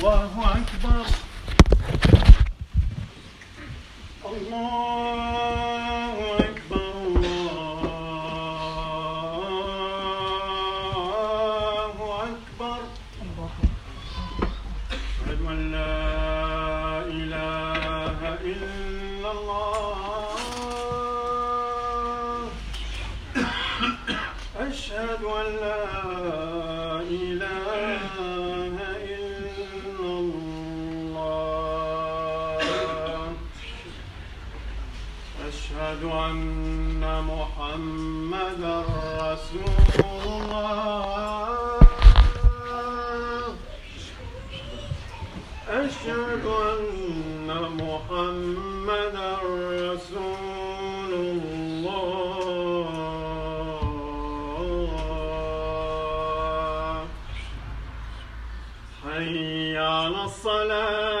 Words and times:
الله 0.00 0.32
أكبر 0.56 1.06
الله 4.26 4.89
الصلاة. 60.15 61.20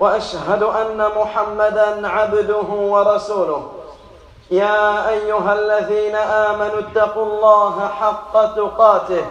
وأشهد 0.00 0.62
أن 0.62 1.08
محمدا 1.16 2.08
عبده 2.08 2.68
ورسوله. 2.68 3.72
يا 4.50 5.08
أيها 5.08 5.54
الذين 5.54 6.16
آمنوا 6.16 6.78
اتقوا 6.78 7.26
الله 7.26 7.88
حق 8.00 8.54
تقاته 8.56 9.26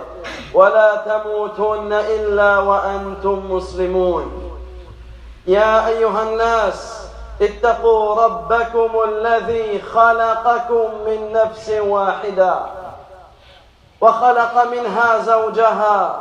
ولا 0.53 0.95
تموتن 0.95 1.93
إلا 1.93 2.59
وأنتم 2.59 3.51
مسلمون. 3.51 4.51
يا 5.47 5.87
أيها 5.87 6.23
الناس 6.23 7.07
اتقوا 7.41 8.23
ربكم 8.23 8.89
الذي 9.03 9.81
خلقكم 9.81 10.89
من 11.05 11.33
نفس 11.33 11.69
واحدة 11.69 12.59
وخلق 14.01 14.65
منها 14.71 15.19
زوجها 15.19 16.19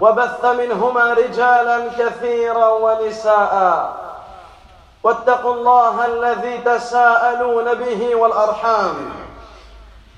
وبث 0.00 0.44
منهما 0.44 1.12
رجالا 1.12 1.88
كثيرا 1.98 2.68
ونساء. 2.68 3.94
واتقوا 5.02 5.54
الله 5.54 6.06
الذي 6.06 6.58
تساءلون 6.58 7.74
به 7.74 8.14
والأرحام. 8.14 9.12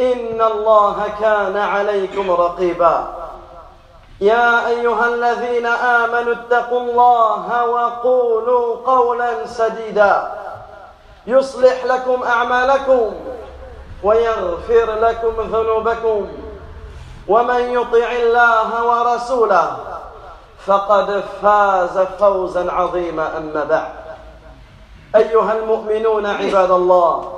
إن 0.00 0.42
الله 0.42 0.97
كان 1.20 1.56
عليكم 1.56 2.31
رقيبا. 2.31 3.06
يا 4.20 4.66
أيها 4.66 5.06
الذين 5.06 5.66
آمنوا 5.66 6.34
اتقوا 6.34 6.81
الله 6.81 7.64
وقولوا 7.64 8.76
قولا 8.87 9.47
سديدا. 9.47 10.32
يصلح 11.26 11.84
لكم 11.84 12.22
أعمالكم 12.22 13.14
ويغفر 14.03 14.94
لكم 15.00 15.34
ذنوبكم. 15.41 16.28
ومن 17.28 17.60
يطع 17.72 18.10
الله 18.12 18.84
ورسوله 18.84 19.76
فقد 20.66 21.25
فاز 21.42 21.98
فوزا 21.98 22.72
عظيما 22.72 23.37
أما 23.38 23.64
بعد. 23.64 24.06
أيها 25.16 25.53
المؤمنون 25.53 26.26
عباد 26.26 26.70
الله 26.70 27.32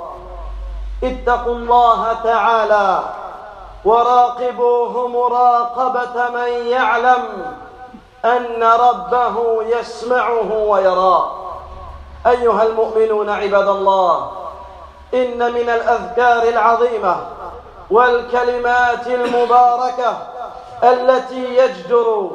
اتقوا 1.03 1.55
الله 1.55 2.13
تعالى 2.23 2.99
وراقبوه 3.85 5.07
مراقبة 5.07 6.29
من 6.29 6.67
يعلم 6.67 7.55
أن 8.25 8.63
ربه 8.63 9.63
يسمعه 9.63 10.53
ويراه 10.53 11.31
أيها 12.27 12.63
المؤمنون 12.63 13.29
عباد 13.29 13.67
الله 13.67 14.31
إن 15.13 15.53
من 15.53 15.69
الأذكار 15.69 16.43
العظيمة 16.43 17.15
والكلمات 17.91 19.07
المباركة 19.07 20.17
التي 20.83 21.55
يجدر 21.55 22.31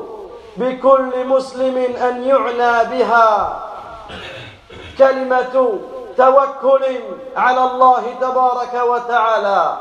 بكل 0.56 1.26
مسلم 1.26 1.76
أن 1.78 2.24
يعنى 2.24 2.84
بها. 2.90 3.60
كلمة 4.98 5.78
توكل 6.16 6.84
على 7.36 7.64
الله 7.64 8.02
تبارك 8.20 8.74
وتعالى. 8.74 9.76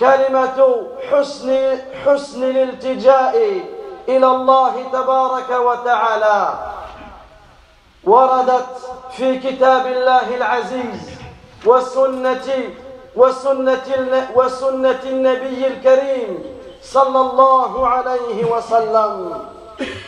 كلمة 0.00 0.86
حسن 1.12 1.78
حسن 2.06 2.42
الالتجاء 2.44 3.60
إلى 4.08 4.26
الله 4.26 4.84
تبارك 4.92 5.50
وتعالى. 5.50 6.54
وردت 8.04 8.90
في 9.12 9.38
كتاب 9.38 9.86
الله 9.86 10.36
العزيز 10.36 11.10
وسنه 11.66 12.70
وسنة, 13.16 13.88
وسنة 14.34 15.00
النبي 15.04 15.66
الكريم 15.66 16.44
صلى 16.82 17.20
الله 17.20 17.88
عليه 17.88 18.44
وسلم. 18.52 19.40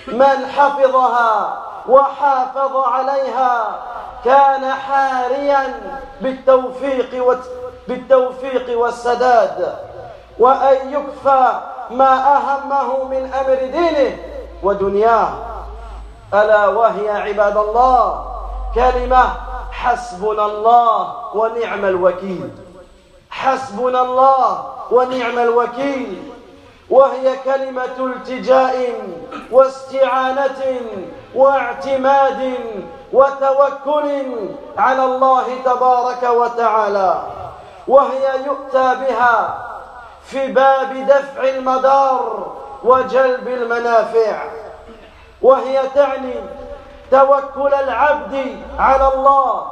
من 0.09 0.47
حفظها 0.57 1.59
وحافظ 1.89 2.77
عليها 2.77 3.79
كان 4.25 4.73
حاريا 4.73 5.81
بالتوفيق 6.21 7.39
بالتوفيق 7.89 8.79
والسداد. 8.79 9.77
وأن 10.39 10.93
يكفى 10.93 11.53
ما 11.91 12.37
أهمه 12.37 13.05
من 13.05 13.33
أمر 13.33 13.55
دينه 13.55 14.17
ودنياه. 14.63 15.29
ألا 16.35 16.67
وهي 16.69 17.11
عباد 17.11 17.57
الله 17.57 18.25
كلمة 18.75 19.25
حسبنا 19.73 20.47
الله 20.47 21.15
ونعم 21.35 21.85
الوكيل. 21.85 22.68
حسبنا 23.31 24.03
الله 24.03 24.65
ونعم 24.91 25.39
الوكيل 25.39 26.33
وهي 26.91 27.37
كلمة 27.45 27.97
التجاء 28.01 28.93
واستعانة 29.51 30.81
واعتماد 31.35 32.55
وتوكل 33.13 34.25
على 34.79 35.05
الله 35.05 35.45
تبارك 35.65 36.23
وتعالى 36.23 37.23
وهي 37.89 38.45
يؤتى 38.47 38.95
بها 38.95 39.65
في 40.25 40.53
باب 40.53 41.07
دفع 41.07 41.43
المدار 41.49 42.53
وجلب 42.85 43.49
المنافع 43.49 44.43
وهي 45.43 45.81
تعني 45.95 46.35
توكل 47.11 47.75
العبد 47.75 48.63
على 48.79 49.09
الله 49.15 49.67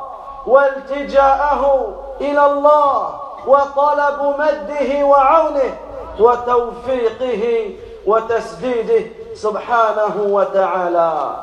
والتجاءه 0.47 1.93
إلى 2.21 2.47
الله 2.47 3.21
وطلب 3.48 4.36
مده 4.40 5.06
وعونه 5.06 5.78
وتوفيقه 6.20 7.76
وتسديده 8.06 9.06
سبحانه 9.34 10.16
وتعالى 10.18 11.36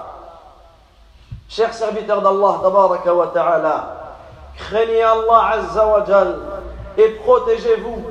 Chers 1.49 1.73
serviteurs 1.73 2.20
d'Allah, 2.20 2.61
tabaraka 2.62 3.15
wa 3.15 3.26
ta'ala, 3.29 3.76
craignez 4.59 5.03
Allah 5.03 5.50
azza 5.55 5.87
wa 5.87 6.05
jal 6.05 6.38
et 6.99 7.09
protégez-vous 7.25 8.05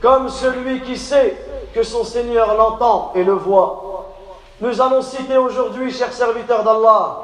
comme 0.00 0.28
celui 0.28 0.80
qui 0.82 0.96
sait 0.96 1.36
que 1.74 1.82
son 1.82 2.04
Seigneur 2.04 2.54
l'entend 2.54 3.10
et 3.16 3.24
le 3.24 3.32
voit. 3.32 4.14
Nous 4.60 4.80
allons 4.80 5.02
citer 5.02 5.36
aujourd'hui, 5.36 5.90
chers 5.90 6.12
serviteurs 6.12 6.62
d'Allah, 6.62 7.16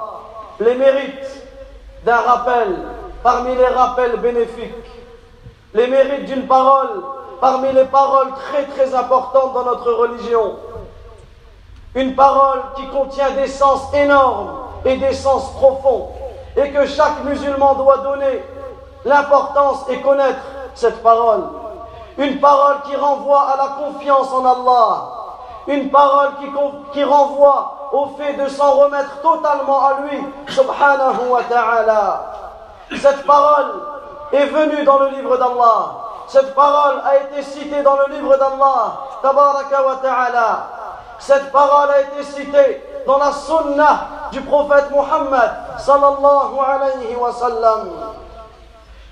les 0.59 0.75
mérites 0.75 1.45
d'un 2.05 2.17
rappel 2.17 2.77
parmi 3.23 3.55
les 3.55 3.67
rappels 3.67 4.17
bénéfiques, 4.17 4.75
les 5.76 5.88
mérites 5.88 6.26
d'une 6.26 6.48
parole 6.48 7.04
parmi 7.42 7.72
les 7.74 7.84
paroles 7.84 8.30
très 8.50 8.64
très 8.64 8.96
importantes 8.96 9.54
dans 9.54 9.66
notre 9.66 9.92
religion. 9.92 10.56
Une 11.94 12.16
parole 12.16 12.62
qui 12.78 12.88
contient 12.88 13.32
des 13.32 13.48
sens 13.48 13.94
énormes 13.94 14.52
et 14.86 14.96
des 14.96 15.14
sens 15.14 15.52
profonds 15.52 16.10
et 16.56 16.72
que 16.72 16.86
chaque 16.86 17.24
musulman 17.26 17.76
doit 17.76 17.98
donner 17.98 18.42
l'importance 19.04 19.86
et 19.90 20.00
connaître 20.00 20.40
cette 20.74 21.04
parole. 21.04 21.44
Une 22.18 22.40
parole 22.40 22.78
qui 22.86 22.96
renvoie 22.96 23.42
à 23.42 23.58
la 23.58 23.86
confiance 23.86 24.32
en 24.32 24.46
Allah. 24.46 25.10
Une 25.68 25.90
parole 25.90 26.30
qui, 26.40 26.48
qui 26.94 27.04
renvoie 27.04 27.90
au 27.92 28.08
fait 28.18 28.34
de 28.34 28.48
s'en 28.48 28.72
remettre 28.72 29.22
totalement 29.22 29.86
à 29.86 29.98
lui, 30.02 30.24
subhanahu 30.48 31.28
wa 31.30 31.44
ta'ala. 31.44 32.32
Cette 32.98 33.26
parole 33.26 33.95
est 34.36 34.46
venue 34.46 34.84
dans 34.84 35.00
le 35.00 35.10
livre 35.10 35.38
d'Allah. 35.38 36.06
Cette 36.28 36.56
parole 36.56 37.02
a 37.06 37.18
été 37.18 37.44
citée 37.44 37.82
dans 37.84 37.98
le 38.08 38.14
livre 38.16 38.36
d'Allah, 38.38 39.00
tabaraka 39.22 39.86
wa 39.86 39.96
ta'ala. 40.02 40.68
Cette 41.20 41.52
parole 41.52 41.90
a 41.92 42.02
été 42.02 42.24
citée 42.24 42.84
dans 43.06 43.18
la 43.18 43.32
sunnah 43.32 44.08
du 44.32 44.42
prophète 44.42 44.90
Muhammad, 44.92 45.52
sallallahu 45.78 46.60
alayhi 46.68 47.16
wa 47.16 47.32
sallam. 47.32 47.90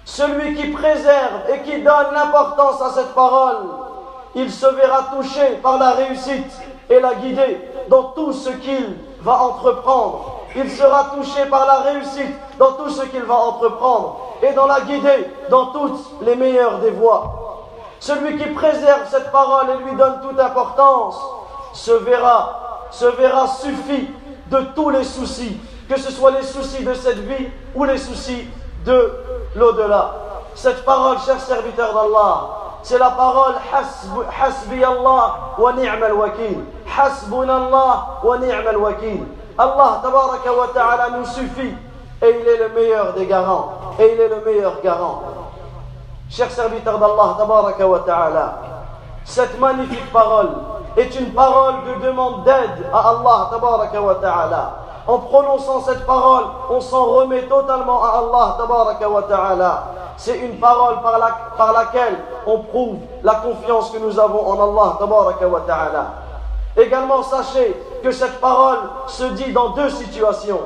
Celui 0.06 0.56
qui 0.56 0.68
préserve 0.68 1.50
et 1.50 1.62
qui 1.62 1.82
donne 1.82 2.14
l'importance 2.14 2.82
à 2.82 2.90
cette 2.90 3.14
parole, 3.14 3.58
il 4.36 4.52
se 4.52 4.66
verra 4.66 5.04
touché 5.16 5.60
par 5.62 5.78
la 5.78 5.92
réussite 5.92 6.52
et 6.90 7.00
la 7.00 7.14
guider 7.16 7.62
dans 7.88 8.04
tout 8.16 8.34
ce 8.34 8.50
qu'il 8.50 8.98
va 9.22 9.44
entreprendre. 9.44 10.43
Il 10.56 10.70
sera 10.70 11.06
touché 11.16 11.46
par 11.50 11.66
la 11.66 11.80
réussite 11.80 12.36
dans 12.60 12.74
tout 12.74 12.90
ce 12.90 13.04
qu'il 13.04 13.24
va 13.24 13.36
entreprendre 13.36 14.18
et 14.42 14.54
dans 14.54 14.68
la 14.68 14.82
guider 14.82 15.28
dans 15.50 15.68
toutes 15.68 16.22
les 16.22 16.36
meilleures 16.36 16.80
des 16.80 16.92
voies. 16.92 17.44
Celui 18.00 18.38
qui 18.38 18.46
préserve 18.50 19.08
cette 19.10 19.32
parole 19.32 19.68
et 19.70 19.84
lui 19.84 19.96
donne 19.96 20.20
toute 20.22 20.40
importance 20.40 21.20
se 21.74 21.92
verra, 21.92 22.88
se 22.92 23.06
verra 23.06 23.48
suffi 23.48 24.10
de 24.48 24.60
tous 24.76 24.90
les 24.90 25.04
soucis, 25.04 25.58
que 25.90 26.00
ce 26.00 26.12
soit 26.12 26.32
les 26.32 26.44
soucis 26.44 26.84
de 26.84 26.94
cette 26.94 27.20
vie 27.20 27.48
ou 27.74 27.86
les 27.86 27.98
soucis 27.98 28.48
de 28.86 29.12
l'au-delà. 29.56 30.12
Cette 30.54 30.86
parole, 30.86 31.18
chers 31.26 31.40
serviteurs 31.40 31.94
d'Allah, 31.94 32.50
c'est 32.84 33.00
la 33.00 33.12
parole 33.12 33.56
Hasbi 33.74 34.84
Allah 34.84 35.36
wa 35.58 35.74
ni'mal 35.74 36.14
wakil. 36.14 36.60
Allah 36.96 38.20
wa 38.24 38.38
ni'mal 38.38 38.78
wakil. 38.78 39.26
Allah 39.58 40.00
tabaraka 40.02 40.52
wa 40.52 40.68
ta'ala 40.74 41.10
nous 41.18 41.26
suffit 41.26 41.74
et 42.22 42.40
il 42.42 42.48
est 42.48 42.58
le 42.58 42.70
meilleur 42.74 43.14
des 43.14 43.26
garants 43.26 43.74
et 44.00 44.14
il 44.14 44.20
est 44.20 44.30
le 44.30 44.42
meilleur 44.44 44.82
garant. 44.84 45.22
Chers 46.30 46.52
serviteurs 46.52 46.98
d'Allah 46.98 47.36
tabaraka 47.38 47.88
wa 47.88 48.00
ta'ala, 48.00 48.54
cette 49.24 49.60
magnifique 49.60 50.12
parole 50.12 50.50
est 50.98 51.16
une 51.20 51.32
parole 51.34 51.76
de 51.88 52.06
demande 52.08 52.44
d'aide 52.44 52.88
à 52.92 53.10
Allah 53.10 53.48
tabaraka 53.52 54.02
wa 54.02 54.16
ta'ala. 54.16 54.76
En 55.06 55.18
prononçant 55.20 55.82
cette 55.82 56.06
parole, 56.06 56.46
on 56.70 56.80
s'en 56.82 57.06
remet 57.06 57.44
totalement 57.44 58.04
à 58.04 58.20
Allah 58.20 58.56
tabaraka 58.58 59.10
wa 59.10 59.22
ta'ala. 59.24 59.84
C'est 60.18 60.40
une 60.40 60.58
parole 60.58 61.02
par, 61.02 61.20
la, 61.20 61.28
par, 61.58 61.74
laquelle 61.74 62.18
on 62.48 62.60
prouve 62.60 62.98
la 63.24 63.36
confiance 63.36 63.92
que 63.92 63.98
nous 63.98 64.20
avons 64.20 64.48
en 64.48 64.54
Allah 64.54 64.96
tabaraka 64.98 65.48
wa 65.48 65.62
ta'ala. 65.62 66.06
Également, 66.78 67.22
sachez 67.22 67.76
que 68.04 68.12
cette 68.12 68.40
parole 68.42 68.80
se 69.08 69.24
dit 69.24 69.52
dans 69.54 69.70
deux 69.70 69.90
situations. 69.90 70.62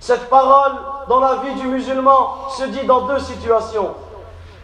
Cette 0.00 0.28
parole 0.28 0.72
dans 1.08 1.20
la 1.20 1.36
vie 1.36 1.54
du 1.54 1.66
musulman 1.68 2.50
se 2.50 2.64
dit 2.64 2.84
dans 2.84 3.02
deux 3.02 3.20
situations. 3.20 3.94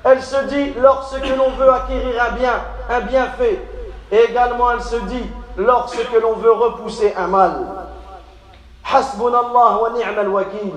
Elle 0.04 0.22
se 0.22 0.44
dit 0.44 0.74
lorsque 0.78 1.26
l'on 1.36 1.50
veut 1.52 1.72
acquérir 1.72 2.22
un 2.22 2.32
bien, 2.32 2.54
un 2.90 3.00
bienfait. 3.00 3.62
Et 4.10 4.16
également 4.24 4.72
elle 4.72 4.82
se 4.82 4.96
dit 4.96 5.24
lorsque 5.56 6.12
l'on 6.20 6.34
veut 6.34 6.52
repousser 6.52 7.14
un 7.16 7.28
mal. 7.28 7.66
Hasbunallah 8.92 9.78
wa 9.80 9.90
ni'mal 9.94 10.28
wakil. 10.28 10.72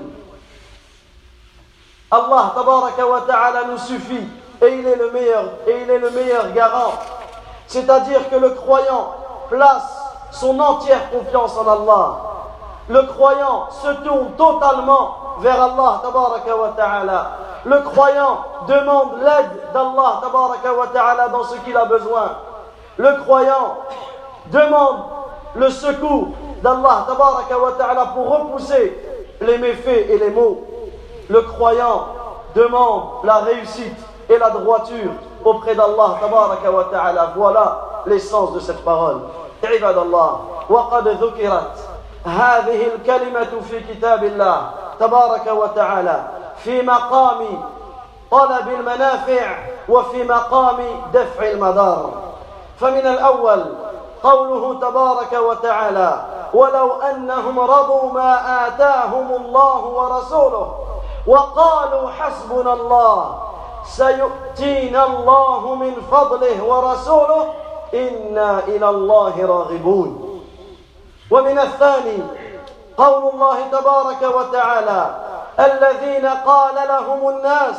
Allah 2.12 2.54
tabaraka 2.56 3.08
wa 3.08 3.22
ta'ala 3.22 3.64
nous 3.72 3.80
suffit 3.80 4.28
et 4.62 4.68
il 4.68 4.88
est 4.88 4.96
le 4.96 5.10
meilleur 5.12 5.46
et 5.68 5.82
il 5.82 5.90
est 5.90 6.00
le 6.00 6.12
meilleur 6.12 6.52
garant. 6.54 6.94
C'est-à-dire 7.66 8.30
que 8.30 8.36
le 8.36 8.52
croyant 8.52 9.16
place 9.50 10.03
son 10.34 10.60
entière 10.60 11.12
confiance 11.12 11.56
en 11.58 11.68
Allah. 11.68 12.18
Le 12.90 13.04
croyant 13.04 13.68
se 13.70 13.88
tourne 14.04 14.32
totalement 14.38 15.16
vers 15.40 15.62
Allah. 15.62 16.02
Le 17.66 17.80
croyant 17.80 18.40
demande 18.68 19.20
l'aide 19.20 19.74
d'Allah 19.74 20.22
dans 21.32 21.44
ce 21.44 21.56
qu'il 21.58 21.78
a 21.78 21.86
besoin. 21.86 22.32
Le 22.98 23.24
croyant 23.24 23.78
demande 24.48 24.98
le 25.56 25.70
secours 25.70 26.30
d'Allah 26.62 27.06
tabaraka 27.08 27.56
pour 28.14 28.30
repousser 28.30 28.98
les 29.40 29.58
méfaits 29.60 30.10
et 30.10 30.18
les 30.18 30.32
maux. 30.32 30.64
Le 31.30 31.42
croyant 31.42 32.08
demande 32.56 33.04
la 33.24 33.38
réussite 33.38 33.98
et 34.30 34.38
la 34.38 34.50
droiture 34.50 35.12
auprès 35.46 35.76
d'Allah. 35.76 36.18
Voilà 37.36 38.04
l'essence 38.08 38.54
de 38.54 38.60
cette 38.60 38.84
parole. 38.84 39.22
عباد 39.66 39.98
الله 39.98 40.40
وقد 40.70 41.08
ذكرت 41.08 41.78
هذه 42.26 42.88
الكلمة 42.96 43.62
في 43.70 43.80
كتاب 43.80 44.24
الله 44.24 44.70
تبارك 45.00 45.48
وتعالى 45.48 46.24
في 46.58 46.82
مقام 46.82 47.64
طلب 48.32 48.68
المنافع 48.68 49.58
وفي 49.90 50.24
مقام 50.24 50.78
دفع 51.14 51.52
المضار. 51.52 52.10
فمن 52.80 53.08
الأول 53.08 53.66
قوله 54.24 54.80
تبارك 54.80 55.34
وتعالى 55.34 56.26
ولو 56.54 56.92
أنهم 56.92 57.60
رضوا 57.60 58.12
ما 58.12 58.68
آتاهم 58.68 59.46
الله 59.46 59.86
ورسوله 59.86 60.76
وقالوا 61.28 62.10
حسبنا 62.10 62.74
الله 62.74 63.40
سيؤتينا 63.86 65.06
الله 65.06 65.76
من 65.76 65.94
فضله 66.12 66.64
ورسوله 66.64 67.54
إنا 67.94 68.60
إلى 68.68 68.90
الله 68.90 69.46
راغبون. 69.46 70.40
ومن 71.32 71.60
الثاني 71.60 72.24
قول 72.98 73.32
الله 73.34 73.58
تبارك 73.72 74.36
وتعالى 74.36 75.16
الذين 75.60 76.26
قال 76.26 76.76
لهم 76.88 77.30
الناس 77.30 77.76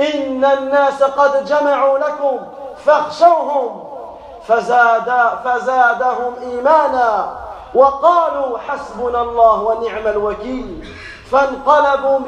إن 0.00 0.44
الناس 0.44 1.02
قد 1.02 1.44
جمعوا 1.44 1.98
لكم 1.98 2.38
فاخشوهم 2.84 3.84
فزاد 4.46 5.12
فزادهم 5.44 6.34
إيمانا 6.42 7.36
وقالوا 7.74 8.58
حسبنا 8.58 9.22
الله 9.22 9.62
ونعم 9.62 10.06
الوكيل 10.06 10.88
فانقلبوا 11.30 12.18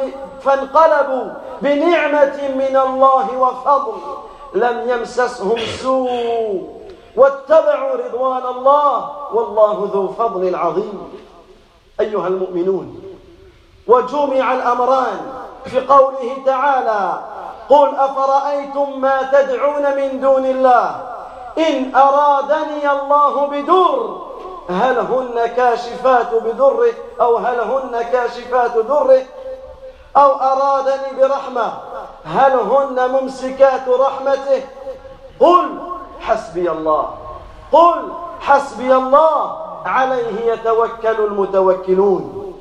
فانقلبوا 0.40 1.24
بنعمة 1.62 2.48
من 2.54 2.76
الله 2.76 3.38
وفضل 3.38 3.92
لم 4.54 4.90
يمسسهم 4.90 5.56
سوء. 5.82 6.77
واتبعوا 7.18 7.96
رضوان 7.96 8.46
الله 8.46 9.10
والله 9.32 9.90
ذو 9.92 10.08
فضل 10.08 10.54
عظيم. 10.54 11.12
أيها 12.00 12.28
المؤمنون 12.28 13.02
وجمع 13.86 14.54
الأمران 14.54 15.20
في 15.64 15.80
قوله 15.80 16.36
تعالى 16.46 17.20
قل 17.68 17.88
أفرأيتم 17.96 19.00
ما 19.00 19.22
تدعون 19.32 19.96
من 19.96 20.20
دون 20.20 20.46
الله؟ 20.46 20.96
إن 21.58 21.94
أرادني 21.94 22.90
الله 22.90 23.46
بدر 23.46 24.18
هل 24.70 24.98
هن 24.98 25.46
كاشفات 25.46 26.34
بضره 26.34 26.92
أو 27.20 27.36
هل 27.36 27.60
هن 27.60 28.02
كاشفات 28.12 28.76
ضره 28.76 29.22
أو 30.16 30.30
أرادني 30.32 31.20
برحمة 31.20 31.72
هل 32.24 32.52
هن 32.52 33.10
ممسكات 33.10 33.88
رحمته؟ 33.88 34.62
قل 35.40 35.87
حسبي 36.19 36.71
الله 36.71 37.09
قل 37.71 38.11
حسبي 38.41 38.95
الله 38.95 39.57
عليه 39.85 40.53
يتوكل 40.53 41.25
المتوكلون 41.25 42.53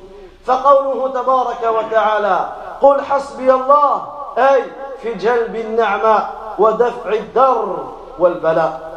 فقوله 0.45 1.07
تبارك 1.07 1.63
وتعالى 1.77 2.47
قل 2.81 3.01
حسبي 3.01 3.53
الله 3.53 4.01
أي 4.37 4.63
في 5.01 5.13
جلب 5.13 5.55
النعمة 5.55 6.25
ودفع 6.59 7.09
الدر 7.09 7.85
والبلاء 8.19 8.93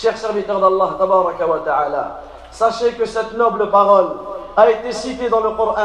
Chers 0.00 0.16
serviteurs 0.16 0.58
d'Allah, 0.60 0.96
tabaraka 0.96 1.46
wa 1.46 1.58
ta'ala, 1.58 2.20
sachez 2.50 2.92
que 2.92 3.04
cette 3.04 3.36
noble 3.36 3.70
parole 3.70 4.16
a 4.56 4.70
été 4.70 4.92
citée 4.92 5.28
dans 5.28 5.40
le 5.40 5.50
Coran 5.50 5.76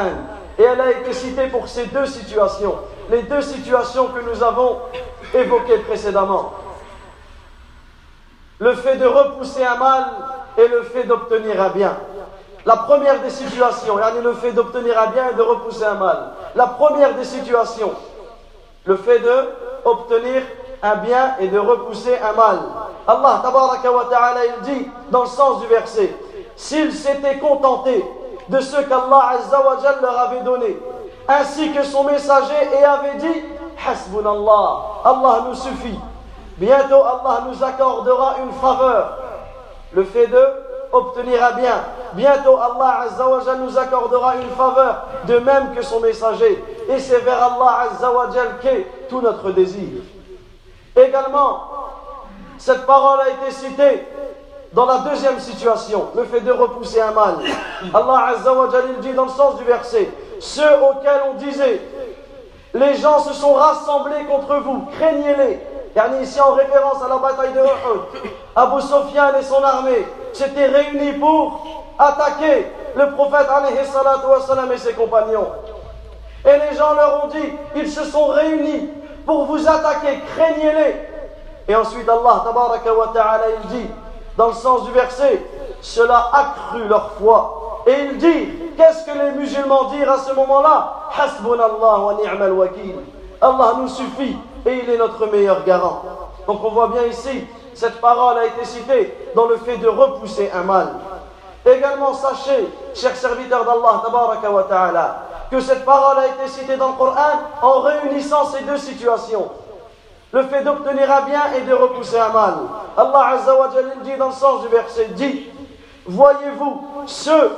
et 0.57 0.63
elle 0.63 0.79
a 0.79 0.89
été 0.91 1.11
citée 1.11 1.47
pour 1.47 1.67
ces 1.67 1.87
deux 1.87 2.05
situations, 2.05 2.75
les 3.09 3.23
deux 3.23 3.41
situations 3.41 4.07
que 4.07 4.21
nous 4.21 4.41
avons 4.41 4.77
évoquées 5.33 5.79
précédemment. 5.79 6.53
Le 8.60 8.74
fait 8.74 8.96
de 8.96 9.06
repousser 9.06 9.64
un 9.64 9.76
mal 9.76 10.04
et 10.56 10.68
le 10.68 10.82
fait 10.82 11.04
d'obtenir 11.04 11.60
un 11.60 11.70
bien. 11.70 11.96
La 12.66 12.76
première 12.76 13.20
des 13.20 13.30
situations, 13.30 13.96
le 14.22 14.32
fait 14.34 14.52
d'obtenir 14.52 15.00
un 15.00 15.06
bien 15.08 15.30
et 15.30 15.34
de 15.34 15.42
repousser 15.42 15.84
un 15.84 15.94
mal. 15.94 16.32
La 16.54 16.66
première 16.66 17.14
des 17.14 17.24
situations, 17.24 17.92
le 18.84 18.96
fait 18.96 19.20
d'obtenir 19.20 20.42
un 20.82 20.96
bien 20.96 21.36
et 21.40 21.48
de 21.48 21.58
repousser 21.58 22.16
un 22.18 22.32
mal. 22.32 22.58
Allah 23.06 23.40
tabaraka 23.42 23.90
wa 23.90 24.04
ta'ala 24.10 24.40
il 24.46 24.62
dit 24.62 24.88
dans 25.10 25.22
le 25.22 25.28
sens 25.28 25.60
du 25.60 25.66
verset 25.66 26.14
s'ils 26.54 26.92
s'étaient 26.92 27.38
contentés 27.38 28.04
de 28.48 28.60
ce 28.60 28.76
qu'Allah 28.82 29.38
leur 30.02 30.18
avait 30.18 30.40
donné 30.40 30.78
ainsi 31.26 31.72
que 31.72 31.82
son 31.82 32.04
messager 32.04 32.54
et 32.78 32.84
avait 32.84 33.18
dit 33.18 33.42
hasbunallah 33.88 34.78
Allah 35.04 35.44
nous 35.48 35.54
suffit 35.54 35.98
bientôt 36.60 37.02
Allah 37.02 37.44
nous 37.48 37.64
accordera 37.64 38.36
une 38.44 38.52
faveur 38.52 39.18
le 39.92 40.04
fait 40.04 40.26
de 40.26 40.44
obtenir 40.92 41.42
un 41.42 41.52
bien 41.52 41.82
bientôt 42.12 42.58
Allah 42.58 43.06
nous 43.58 43.78
accordera 43.78 44.36
une 44.36 44.50
faveur 44.50 45.06
de 45.24 45.38
même 45.38 45.74
que 45.74 45.82
son 45.82 46.00
messager 46.00 46.62
et 46.88 46.98
c'est 47.00 47.20
vers 47.20 47.42
Allah 47.42 47.88
qu'est 48.60 48.86
tout 49.08 49.22
notre 49.22 49.50
désir 49.50 50.02
également 50.94 51.62
cette 52.58 52.84
parole 52.84 53.20
a 53.20 53.30
été 53.30 53.50
citée 53.50 54.06
dans 54.72 54.86
la 54.86 54.98
deuxième 54.98 55.40
situation, 55.40 56.08
le 56.14 56.24
fait 56.24 56.40
de 56.40 56.52
repousser 56.52 57.00
un 57.00 57.10
mal. 57.10 57.36
Allah 57.92 58.26
Azza 58.28 58.52
wa 58.52 58.68
dit 59.00 59.12
dans 59.14 59.24
le 59.24 59.30
sens 59.30 59.56
du 59.56 59.64
verset, 59.64 60.08
ceux 60.38 60.74
auxquels 60.82 61.22
on 61.30 61.34
disait, 61.34 61.80
les 62.74 62.94
gens 62.94 63.18
se 63.18 63.32
sont 63.32 63.54
rassemblés 63.54 64.24
contre 64.26 64.56
vous, 64.58 64.84
craignez-les. 64.98 65.58
Yani 65.96 66.22
ici 66.22 66.40
en 66.40 66.52
référence 66.52 67.02
à 67.04 67.08
la 67.08 67.16
bataille 67.16 67.52
de 67.52 67.58
Uhud, 67.58 68.00
Abu 68.54 68.80
Sufyan 68.80 69.32
et 69.38 69.42
son 69.42 69.62
armée 69.62 70.06
s'étaient 70.32 70.66
réunis 70.66 71.14
pour 71.14 71.66
attaquer 71.98 72.66
le 72.94 73.10
prophète 73.12 73.46
et 74.72 74.78
ses 74.78 74.92
compagnons. 74.94 75.48
Et 76.44 76.70
les 76.70 76.76
gens 76.76 76.94
leur 76.94 77.24
ont 77.24 77.28
dit, 77.28 77.52
ils 77.74 77.90
se 77.90 78.04
sont 78.04 78.28
réunis 78.28 78.88
pour 79.26 79.46
vous 79.46 79.68
attaquer, 79.68 80.20
craignez-les. 80.36 81.08
Et 81.68 81.74
ensuite 81.76 82.08
Allah 82.08 82.44
ta'ala 82.44 83.44
il 83.62 83.68
dit 83.68 83.90
dans 84.36 84.48
le 84.48 84.54
sens 84.54 84.84
du 84.84 84.92
verset 84.92 85.42
cela 85.80 86.30
accrut 86.32 86.88
leur 86.88 87.12
foi 87.12 87.82
et 87.86 87.92
il 87.92 88.18
dit 88.18 88.48
qu'est-ce 88.76 89.04
que 89.04 89.16
les 89.16 89.32
musulmans 89.32 89.84
dirent 89.84 90.10
à 90.10 90.18
ce 90.18 90.32
moment-là? 90.34 90.94
Hasbunallah 91.18 91.98
wa 91.98 92.14
ni'mal 92.14 92.52
wakil 92.52 92.96
Allah 93.40 93.74
nous 93.78 93.88
suffit 93.88 94.36
et 94.66 94.82
il 94.82 94.90
est 94.90 94.98
notre 94.98 95.26
meilleur 95.26 95.64
garant 95.64 96.02
donc 96.46 96.62
on 96.64 96.70
voit 96.70 96.88
bien 96.88 97.04
ici 97.04 97.46
cette 97.74 98.00
parole 98.00 98.38
a 98.38 98.46
été 98.46 98.64
citée 98.64 99.30
dans 99.34 99.46
le 99.46 99.56
fait 99.56 99.76
de 99.78 99.88
repousser 99.88 100.50
un 100.54 100.62
mal 100.62 100.88
également 101.64 102.12
sachez 102.14 102.68
chers 102.94 103.16
serviteurs 103.16 103.64
d'Allah 103.64 104.02
que 105.50 105.60
cette 105.60 105.84
parole 105.84 106.18
a 106.18 106.26
été 106.26 106.48
citée 106.48 106.76
dans 106.76 106.88
le 106.88 106.94
Coran 106.94 107.40
en 107.62 107.80
réunissant 107.80 108.44
ces 108.46 108.62
deux 108.64 108.78
situations 108.78 109.50
le 110.32 110.44
fait 110.44 110.62
d'obtenir 110.62 111.10
un 111.10 111.22
bien 111.22 111.52
et 111.56 111.62
de 111.62 111.72
repousser 111.74 112.18
un 112.18 112.28
mal. 112.28 112.54
Allah 112.96 113.26
Azza 113.34 113.54
wa 113.54 113.68
dit 114.02 114.16
dans 114.16 114.28
le 114.28 114.32
sens 114.32 114.62
du 114.62 114.68
verset, 114.68 115.06
dit, 115.16 115.48
voyez-vous 116.06 116.84
ceux, 117.06 117.50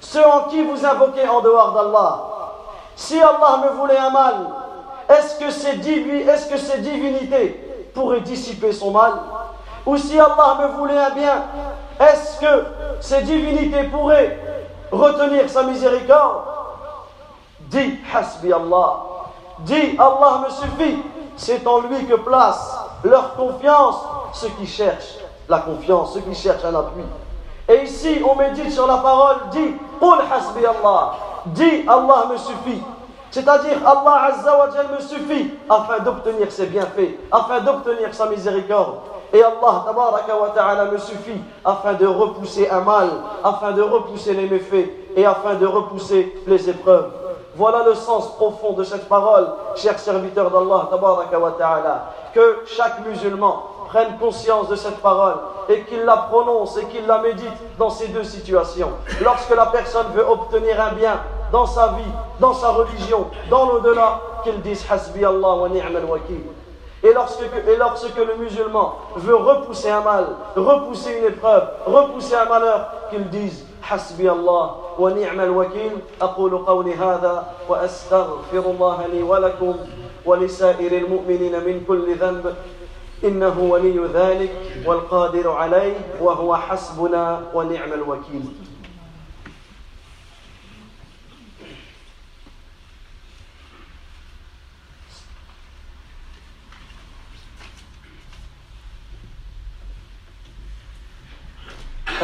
ceux 0.00 0.24
en 0.24 0.42
qui 0.42 0.62
vous 0.62 0.84
invoquez 0.86 1.26
en 1.28 1.40
dehors 1.40 1.72
d'Allah. 1.72 2.20
Si 2.94 3.20
Allah 3.20 3.64
me 3.64 3.76
voulait 3.76 3.98
un 3.98 4.10
mal, 4.10 4.34
est-ce 5.08 5.38
que, 5.38 5.50
ces 5.50 6.78
divinités 6.78 7.88
pourraient 7.94 8.20
dissiper 8.20 8.72
son 8.72 8.90
mal? 8.90 9.14
Ou 9.86 9.96
si 9.96 10.18
Allah 10.18 10.58
me 10.60 10.76
voulait 10.76 10.98
un 10.98 11.10
bien, 11.10 11.44
est-ce 12.00 12.40
que 12.40 12.64
ces 13.00 13.22
divinités 13.22 13.84
pourraient 13.84 14.38
retenir 14.92 15.48
sa 15.48 15.62
miséricorde? 15.62 16.42
Dis, 17.60 17.98
Hasbi 18.14 18.52
Allah. 18.52 19.04
Dis, 19.60 19.96
Allah 19.98 20.44
me 20.46 20.50
suffit 20.50 21.02
c'est 21.38 21.66
en 21.66 21.80
lui 21.80 22.04
que 22.04 22.16
place 22.16 22.76
leur 23.04 23.34
confiance 23.36 23.96
ceux 24.32 24.48
qui 24.60 24.66
cherchent 24.66 25.18
la 25.48 25.60
confiance, 25.60 26.12
ceux 26.12 26.20
qui 26.20 26.34
cherchent 26.34 26.64
un 26.64 26.74
appui. 26.74 27.02
Et 27.68 27.84
ici, 27.84 28.18
on 28.28 28.34
médite 28.34 28.72
sur 28.72 28.86
la 28.86 28.98
parole, 28.98 29.36
dit 29.52 29.74
hasbi 30.02 30.66
Allah, 30.66 31.14
dit 31.46 31.84
Allah 31.86 32.26
me 32.30 32.36
suffit. 32.36 32.82
C'est-à-dire 33.30 33.76
Allah 33.86 34.32
Azza 34.32 34.58
wa 34.58 34.68
me 34.94 35.00
suffit 35.00 35.50
afin 35.68 35.98
d'obtenir 36.02 36.50
ses 36.50 36.66
bienfaits, 36.66 37.18
afin 37.30 37.60
d'obtenir 37.60 38.14
sa 38.14 38.26
miséricorde. 38.26 38.96
Et 39.32 39.42
Allah 39.42 39.84
wa 39.86 40.52
ta'ala 40.54 40.86
me 40.86 40.96
suffit 40.96 41.40
afin 41.64 41.92
de 41.94 42.06
repousser 42.06 42.68
un 42.70 42.80
mal, 42.80 43.08
afin 43.44 43.72
de 43.72 43.82
repousser 43.82 44.32
les 44.32 44.48
méfaits 44.48 44.88
et 45.14 45.26
afin 45.26 45.54
de 45.54 45.66
repousser 45.66 46.34
les 46.46 46.70
épreuves. 46.70 47.10
Voilà 47.54 47.82
le 47.84 47.94
sens 47.94 48.34
profond 48.36 48.72
de 48.72 48.84
cette 48.84 49.08
parole, 49.08 49.48
chers 49.74 49.98
serviteurs 49.98 50.50
d'Allah, 50.50 50.88
que 52.32 52.62
chaque 52.66 53.04
musulman 53.06 53.62
prenne 53.88 54.16
conscience 54.18 54.68
de 54.68 54.76
cette 54.76 54.98
parole 54.98 55.34
et 55.68 55.82
qu'il 55.82 56.04
la 56.04 56.16
prononce 56.16 56.76
et 56.78 56.84
qu'il 56.86 57.06
la 57.06 57.18
médite 57.18 57.48
dans 57.78 57.90
ces 57.90 58.08
deux 58.08 58.24
situations. 58.24 58.92
Lorsque 59.20 59.54
la 59.54 59.66
personne 59.66 60.06
veut 60.14 60.26
obtenir 60.26 60.80
un 60.80 60.92
bien 60.92 61.20
dans 61.51 61.65
sa 61.65 61.87
vie, 61.89 62.11
dans 62.39 62.53
sa 62.53 62.69
religion, 62.69 63.27
dans 63.49 63.65
l'au-delà, 63.67 64.21
qu'il 64.43 64.61
dise 64.61 64.85
Hasbi 64.89 65.23
Allah 65.23 65.55
wa 65.55 65.69
ni'mal 65.69 66.05
wakil. 66.05 66.41
Et 67.03 67.13
lorsque, 67.13 67.41
et 67.41 67.75
lorsque 67.75 68.17
le 68.17 68.37
musulman 68.37 68.95
veut 69.17 69.35
repousser 69.35 69.89
un 69.89 70.01
mal, 70.01 70.25
repousser 70.55 71.19
une 71.19 71.25
épreuve, 71.25 71.67
repousser 71.85 72.35
un 72.35 72.45
malheur, 72.45 72.87
qu'il 73.09 73.29
dise 73.29 73.65
حسبي 73.83 74.31
الله 74.31 74.75
ونعم 74.99 75.41
الوكيل 75.41 75.91
أقول 76.21 76.57
قولي 76.57 76.95
هذا 76.95 77.45
وأستغفر 77.69 78.59
الله 78.71 79.07
لي 79.07 79.23
ولكم 79.23 79.75
ولسائر 80.25 80.91
المؤمنين 80.97 81.51
من 81.51 81.83
كل 81.87 82.15
ذنب 82.15 82.55
إنه 83.23 83.59
ولي 83.59 84.07
ذلك 84.13 84.51
والقادر 84.85 85.51
عليه 85.51 85.95
وهو 86.21 86.55
حسبنا 86.55 87.41
ونعم 87.53 87.93
الوكيل 87.93 88.45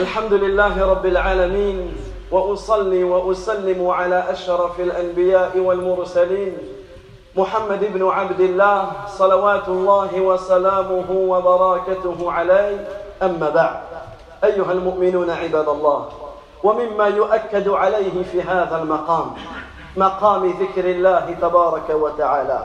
الحمد 0.05 0.33
لله 0.33 0.91
رب 0.91 1.07
العالمين 1.07 1.97
وأصلي 2.31 3.05
وأسلم 3.05 3.89
على 3.89 4.25
أشرف 4.31 4.81
الأنبياء 4.81 5.59
والمرسلين 5.59 6.53
محمد 7.37 7.85
بن 7.95 8.09
عبد 8.09 8.41
الله 8.41 8.91
صلوات 9.09 9.69
الله 9.69 10.21
وسلامه 10.21 11.11
وبركاته 11.11 12.33
عليه. 12.33 12.89
أما 13.23 13.51
بعد 13.51 13.81
أيها 14.45 14.73
المؤمنون 14.73 15.31
عباد 15.31 15.69
الله 15.69 16.09
ومما 16.65 17.07
يؤكد 17.07 17.69
عليه 17.69 18.23
في 18.33 18.43
هذا 18.43 18.83
المقام 18.83 19.27
مقام 19.97 20.47
ذكر 20.61 20.85
الله 20.85 21.37
تبارك 21.41 21.91
وتعالى 21.91 22.65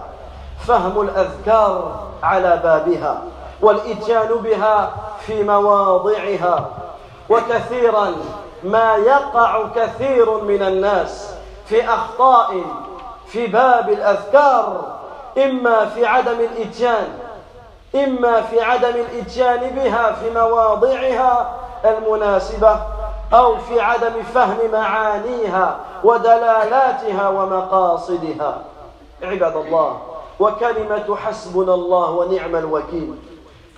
فهم 0.67 1.01
الأذكار 1.01 2.07
على 2.23 2.59
بابها 2.63 3.21
والإتيان 3.61 4.29
بها 4.43 4.91
في 5.19 5.43
مواضعها 5.43 6.69
وكثيرا 7.29 8.13
ما 8.63 8.95
يقع 8.95 9.67
كثير 9.75 10.43
من 10.43 10.61
الناس 10.61 11.33
في 11.65 11.89
أخطاء 11.89 12.61
في 13.27 13.47
باب 13.47 13.89
الأذكار 13.89 14.95
إما 15.37 15.85
في 15.85 16.05
عدم 16.05 16.39
الإتيان 16.39 17.07
إما 17.95 18.41
في 18.41 18.61
عدم 18.61 18.89
الإتيان 18.95 19.69
بها 19.69 20.11
في 20.11 20.29
مواضعها 20.29 21.53
المناسبة 21.85 22.81
أو 23.33 23.57
في 23.57 23.81
عدم 23.81 24.23
فهم 24.33 24.71
معانيها 24.71 25.75
ودلالاتها 26.03 27.29
ومقاصدها. 27.29 28.61
عباد 29.23 29.55
الله 29.55 29.97
وكلمة 30.39 31.15
حسبنا 31.15 31.73
الله 31.73 32.09
ونعم 32.11 32.55
الوكيل 32.55 33.15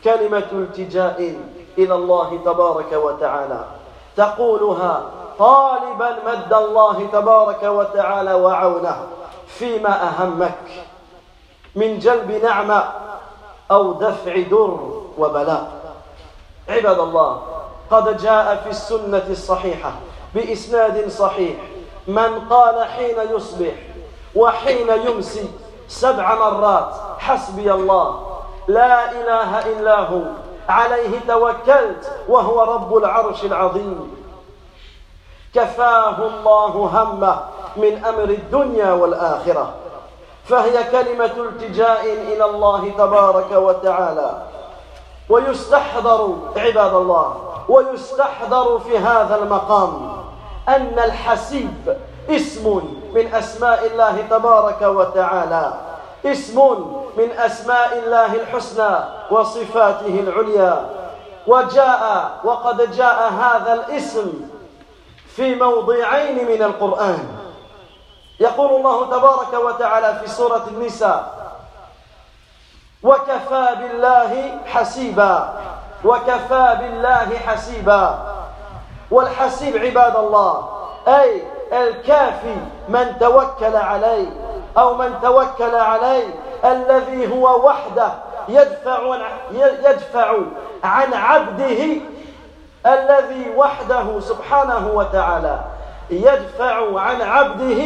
كلمة 0.04 0.48
التجاء 0.52 1.36
إلى 1.78 1.96
الله 1.96 2.40
تبارك 2.46 2.94
وتعالى. 2.94 3.66
تقولها 4.18 5.04
طالبا 5.40 6.18
مد 6.26 6.54
الله 6.54 7.08
تبارك 7.14 7.64
وتعالى 7.64 8.34
وعونه. 8.34 9.08
فيما 9.48 10.04
أهمك؟ 10.04 10.68
من 11.76 12.00
جلب 12.00 12.32
نعمة 12.32 12.84
أو 13.72 13.94
دفع 13.94 14.42
در 14.52 14.78
وبلاء. 15.18 15.72
عباد 16.70 17.00
الله 17.00 17.42
قد 17.92 18.18
جاء 18.18 18.56
في 18.64 18.70
السنة 18.70 19.24
الصحيحة 19.30 19.92
بإسناد 20.36 21.10
صحيح. 21.10 21.56
من 22.08 22.40
قال 22.50 22.84
حين 22.84 23.16
يصبح 23.36 23.74
وحين 24.36 24.88
يمسي 24.90 25.50
سبع 25.88 26.36
مرات 26.36 26.94
حسبي 27.20 27.72
الله 27.72 28.28
لا 28.68 29.12
إله 29.12 29.60
إلا 29.60 30.00
هو. 30.00 30.22
عليه 30.72 31.20
توكلت 31.28 32.12
وهو 32.28 32.64
رب 32.64 32.98
العرش 32.98 33.46
العظيم. 33.46 34.16
كفاه 35.56 36.18
الله 36.18 36.90
همه 36.94 37.40
من 37.78 38.06
أمر 38.06 38.24
الدنيا 38.24 38.92
والآخرة. 38.92 39.74
فهي 40.46 40.84
كلمة 40.92 41.32
التجاء 41.38 42.06
إلى 42.06 42.46
الله 42.46 42.90
تبارك 42.98 43.52
وتعالى. 43.52 44.44
ويستحضر 45.30 46.36
عباد 46.56 46.94
الله 46.94 47.36
ويستحضر 47.70 48.80
في 48.80 48.98
هذا 48.98 49.36
المقام 49.36 50.12
أن 50.68 51.00
الحسيب 51.00 51.98
اسم 52.30 52.82
من 53.14 53.34
أسماء 53.36 53.86
الله 53.86 54.22
تبارك 54.30 54.82
وتعالى. 54.82 55.74
اسم 56.26 56.86
من 57.18 57.32
أسماء 57.32 58.00
الله 58.06 58.36
الحسنى 58.36 58.96
وصفاته 59.32 60.20
العليا. 60.20 60.86
وجاء 61.48 62.32
وقد 62.44 62.92
جاء 62.92 63.34
هذا 63.34 63.74
الاسم 63.74 64.34
في 65.36 65.56
موضعين 65.56 66.48
من 66.48 66.64
القرآن. 66.64 67.28
يقول 68.40 68.76
الله 68.76 69.06
تبارك 69.06 69.54
وتعالى 69.54 70.20
في 70.20 70.28
سورة 70.28 70.64
النساء 70.68 71.42
وكفى 73.04 73.68
بالله 73.80 74.60
حسيبا 74.66 75.54
وكفى 76.06 76.78
بالله 76.80 77.38
حسيبا. 77.48 78.20
والحسيب 79.12 79.78
عباد 79.78 80.16
الله 80.16 80.70
أي 81.08 81.44
الكافي 81.74 82.56
من 82.90 83.20
توكل 83.20 83.76
عليه 83.76 84.28
أو 84.78 84.94
من 84.94 85.20
توكل 85.22 85.76
عليه. 85.76 86.34
الذي 86.66 87.34
هو 87.34 87.68
وحده 87.68 88.12
يدفع 88.50 89.18
يدفع 89.52 90.36
عن 90.84 91.14
عبده 91.14 91.88
الذي 92.86 93.54
وحده 93.56 94.20
سبحانه 94.20 94.92
وتعالى. 94.94 95.60
يدفع 96.10 97.00
عن 97.00 97.22
عبده 97.22 97.84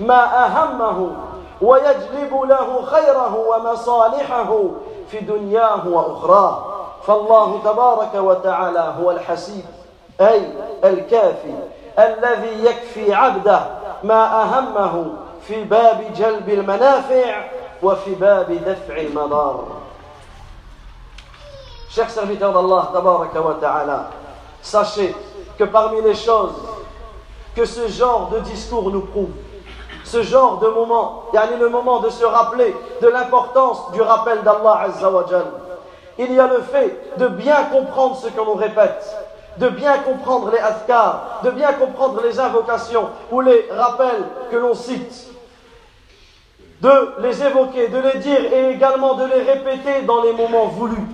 ما 0.00 0.44
أهمه 0.46 1.12
ويجلب 1.60 2.40
له 2.48 2.82
خيره 2.82 3.36
ومصالحه 3.36 4.64
في 5.10 5.20
دنياه 5.20 5.88
وأخراه. 5.88 6.64
فالله 7.06 7.60
تبارك 7.64 8.14
وتعالى 8.14 8.94
هو 9.00 9.10
الحسيب 9.10 9.64
أي 10.20 10.52
الكافي 10.84 11.54
الذي 11.98 12.64
يكفي 12.64 13.14
عبده 13.14 13.60
ما 14.04 14.42
أهمه 14.42 15.04
في 15.46 15.64
باب 15.64 16.04
جلب 16.16 16.48
المنافع 16.48 17.44
وفي 17.83 18.15
باب 18.15 18.51
دفع 18.51 18.97
المضار 18.97 19.65
Chers 21.89 22.11
serviteurs 22.11 22.53
d'Allah, 22.53 22.91
tabaraka 22.93 23.41
wa 23.41 23.55
ta'ala, 23.59 24.09
sachez 24.61 25.15
que 25.57 25.63
parmi 25.63 26.01
les 26.01 26.13
choses 26.13 26.53
que 27.55 27.65
ce 27.65 27.87
genre 27.87 28.29
de 28.29 28.39
discours 28.41 28.91
nous 28.91 29.01
prouve, 29.01 29.31
ce 30.03 30.21
genre 30.21 30.59
de 30.59 30.67
moment, 30.67 31.23
yani 31.33 31.57
le 31.59 31.69
moment 31.69 31.99
de 31.99 32.09
se 32.09 32.23
rappeler 32.23 32.75
de 33.01 33.07
l'importance 33.07 33.91
du 33.93 34.01
rappel 34.01 34.43
d'Allah 34.43 34.81
Azza 34.83 35.09
wa 35.09 35.25
Jal, 35.27 35.45
il 36.19 36.33
y 36.33 36.39
a 36.39 36.47
le 36.47 36.61
fait 36.61 37.17
de 37.17 37.27
bien 37.27 37.63
comprendre 37.63 38.15
ce 38.15 38.27
que 38.27 38.37
l'on 38.37 38.55
répète, 38.55 39.03
de 39.57 39.69
bien 39.69 39.97
comprendre 39.99 40.51
les 40.51 40.59
adhkars, 40.59 41.41
de 41.43 41.51
bien 41.51 41.73
comprendre 41.73 42.21
les 42.21 42.39
invocations 42.39 43.09
ou 43.31 43.41
les 43.41 43.67
rappels 43.75 44.23
que 44.51 44.57
l'on 44.57 44.75
cite, 44.75 45.27
de 46.82 47.14
les 47.20 47.44
évoquer, 47.44 47.86
de 47.88 47.98
les 47.98 48.18
dire 48.18 48.52
et 48.52 48.70
également 48.70 49.14
de 49.14 49.24
les 49.24 49.42
répéter 49.42 50.02
dans 50.02 50.20
les 50.20 50.32
moments 50.32 50.66
voulus 50.66 51.06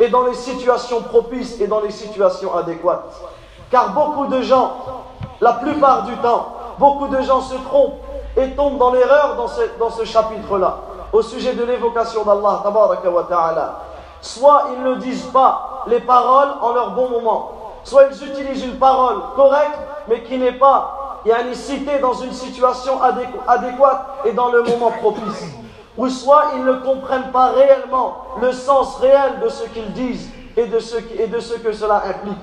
et 0.00 0.08
dans 0.08 0.26
les 0.26 0.34
situations 0.34 1.02
propices 1.02 1.60
et 1.60 1.68
dans 1.68 1.80
les 1.80 1.92
situations 1.92 2.52
adéquates. 2.52 3.14
Car 3.70 3.90
beaucoup 3.90 4.26
de 4.26 4.42
gens, 4.42 4.72
la 5.40 5.52
plupart 5.52 6.02
du 6.02 6.16
temps, 6.16 6.48
beaucoup 6.80 7.06
de 7.06 7.22
gens 7.22 7.40
se 7.40 7.54
trompent 7.54 8.00
et 8.36 8.50
tombent 8.50 8.78
dans 8.78 8.90
l'erreur 8.90 9.36
dans 9.36 9.46
ce, 9.46 9.62
dans 9.78 9.90
ce 9.90 10.04
chapitre-là, 10.04 10.78
au 11.12 11.22
sujet 11.22 11.54
de 11.54 11.64
l'évocation 11.64 12.24
d'Allah. 12.24 12.62
Soit 14.20 14.64
ils 14.76 14.82
ne 14.82 14.96
disent 14.96 15.26
pas 15.26 15.84
les 15.86 16.00
paroles 16.00 16.50
en 16.60 16.72
leur 16.72 16.90
bon 16.90 17.08
moment, 17.08 17.52
soit 17.84 18.06
ils 18.10 18.28
utilisent 18.28 18.64
une 18.64 18.78
parole 18.80 19.18
correcte, 19.36 19.78
mais 20.08 20.24
qui 20.24 20.38
n'est 20.38 20.58
pas 20.58 21.05
yani, 21.26 21.54
citée 21.54 21.98
dans 21.98 22.14
une 22.14 22.32
situation 22.32 23.00
adéquate 23.02 24.06
et 24.24 24.32
dans 24.32 24.50
le 24.50 24.62
moment 24.62 24.92
propice. 24.92 25.44
Ou 25.96 26.08
soit 26.08 26.52
ils 26.56 26.64
ne 26.64 26.74
comprennent 26.74 27.30
pas 27.32 27.52
réellement 27.52 28.18
le 28.40 28.52
sens 28.52 28.96
réel 28.98 29.40
de 29.42 29.48
ce 29.48 29.64
qu'ils 29.64 29.92
disent 29.92 30.30
et 30.56 30.66
de 30.66 30.78
ce, 30.78 30.96
et 31.18 31.26
de 31.26 31.40
ce 31.40 31.54
que 31.54 31.72
cela 31.72 32.02
implique. 32.06 32.38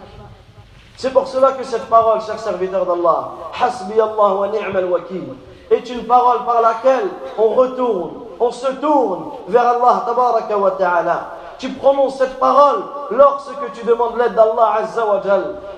C'est 0.98 1.12
pour 1.12 1.28
cela 1.28 1.54
que 1.54 1.64
cette 1.64 1.86
parole, 1.86 2.22
chers 2.22 2.40
serviteurs 2.40 2.86
d'Allah, 2.86 3.32
Hasbi 3.60 3.94
Allah 4.00 4.36
wa 4.36 4.48
ni'mal 4.48 4.86
wakil, 4.86 5.24
est 5.70 5.90
une 5.90 6.06
parole 6.06 6.46
par 6.46 6.62
laquelle 6.62 7.08
on 7.38 7.50
retourne, 7.50 8.12
on 8.40 8.52
se 8.52 8.72
tourne 8.74 9.32
vers 9.48 9.68
Allah 9.68 10.04
tabaraka 10.06 10.58
wa 10.58 10.72
ta'ala. 10.72 11.32
Tu 11.58 11.70
prononces 11.70 12.18
cette 12.18 12.40
parole 12.40 12.84
lorsque 13.12 13.72
tu 13.74 13.86
demandes 13.86 14.18
l'aide 14.18 14.34
d'Allah 14.34 14.76
Azza 14.80 15.06
wa. 15.06 15.22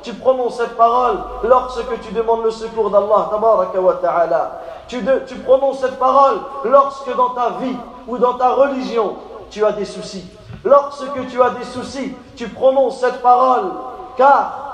Tu 0.01 0.13
prononces 0.13 0.57
cette 0.57 0.75
parole 0.75 1.17
lorsque 1.43 1.99
tu 2.01 2.13
demandes 2.13 2.43
le 2.43 2.51
secours 2.51 2.89
d'Allah 2.89 3.27
tabaraka 3.29 3.79
wa 3.79 3.93
ta'ala. 3.93 4.61
Tu 4.87 5.35
prononces 5.43 5.79
cette 5.79 5.99
parole 5.99 6.39
lorsque 6.63 7.15
dans 7.15 7.29
ta 7.29 7.49
vie 7.61 7.75
ou 8.07 8.17
dans 8.17 8.33
ta 8.33 8.49
religion, 8.53 9.15
tu 9.49 9.63
as 9.65 9.71
des 9.71 9.85
soucis. 9.85 10.25
Lorsque 10.63 11.27
tu 11.29 11.41
as 11.41 11.51
des 11.51 11.65
soucis, 11.65 12.15
tu 12.35 12.49
prononces 12.49 12.99
cette 12.99 13.21
parole 13.21 13.71
car 14.17 14.65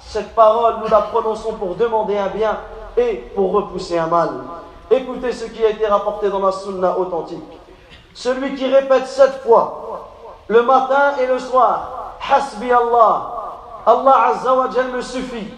cette 0.00 0.34
parole, 0.34 0.74
nous 0.82 0.88
la 0.88 1.00
prononçons 1.00 1.54
pour 1.54 1.74
demander 1.74 2.18
un 2.18 2.28
bien 2.28 2.58
et 2.96 3.14
pour 3.34 3.52
repousser 3.52 3.98
un 3.98 4.06
mal. 4.06 4.30
Écoutez 4.90 5.32
ce 5.32 5.46
qui 5.46 5.64
a 5.64 5.70
été 5.70 5.86
rapporté 5.86 6.28
dans 6.28 6.40
la 6.40 6.52
sunna 6.52 6.98
authentique. 6.98 7.42
Celui 8.14 8.54
qui 8.54 8.66
répète 8.66 9.06
sept 9.06 9.40
fois, 9.42 10.10
le 10.52 10.62
matin 10.62 11.14
et 11.18 11.26
le 11.26 11.38
soir, 11.38 12.14
Hasbi 12.30 12.70
Allah, 12.70 13.22
Allah 13.86 14.16
Azza 14.28 14.54
wa 14.54 14.68
Jal 14.70 14.88
me 14.88 15.00
suffit. 15.00 15.48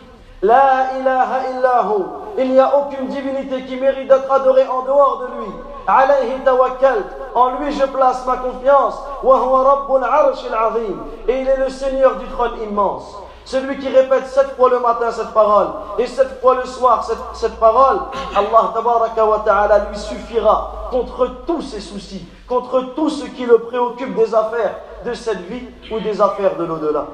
La 0.40 0.96
ilaha 1.00 1.50
illahu, 1.50 2.04
il 2.38 2.52
n'y 2.52 2.60
a 2.60 2.76
aucune 2.78 3.08
divinité 3.08 3.64
qui 3.64 3.76
mérite 3.76 4.06
d'être 4.06 4.30
adorée 4.30 4.68
en 4.68 4.82
dehors 4.82 5.22
de 5.22 5.26
lui. 5.26 5.50
Alayhi 5.88 6.38
tawakkal, 6.44 7.02
en 7.34 7.58
lui 7.58 7.72
je 7.72 7.84
place 7.86 8.24
ma 8.24 8.36
confiance. 8.36 8.94
Wa 9.24 9.38
huwa 9.38 9.64
rabbul 9.64 10.04
arsh 10.04 10.44
al-azim, 10.46 10.96
et 11.26 11.40
il 11.40 11.48
est 11.48 11.56
le 11.56 11.70
Seigneur 11.70 12.14
du 12.16 12.26
trône 12.28 12.52
immense. 12.62 13.16
Celui 13.44 13.78
qui 13.78 13.88
répète 13.88 14.26
sept 14.28 14.56
fois 14.56 14.70
le 14.70 14.78
matin 14.78 15.10
cette 15.10 15.34
parole 15.34 15.66
et 15.98 16.06
sept 16.06 16.40
fois 16.40 16.54
le 16.54 16.64
soir 16.64 17.04
cette, 17.04 17.18
cette 17.34 17.60
parole, 17.60 17.98
Allah 18.34 19.26
wa 19.26 19.42
ta'ala 19.44 19.78
lui 19.90 19.98
suffira 19.98 20.88
contre 20.90 21.26
tous 21.46 21.60
ses 21.60 21.80
soucis, 21.80 22.26
contre 22.48 22.94
tout 22.94 23.10
ce 23.10 23.24
qui 23.26 23.46
le 23.46 23.58
préoccupe 23.58 24.14
des 24.14 24.34
affaires 24.34 24.76
de 25.04 25.14
cette 25.14 25.40
vie 25.48 25.66
ou 25.90 26.00
des 26.00 26.20
affaires 26.20 26.56
de 26.56 26.64
l'au-delà. 26.64 27.06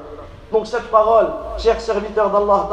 Donc 0.51 0.67
cette 0.67 0.91
parole, 0.91 1.27
chers 1.57 1.79
serviteurs 1.79 2.29
d'Allah 2.29 2.67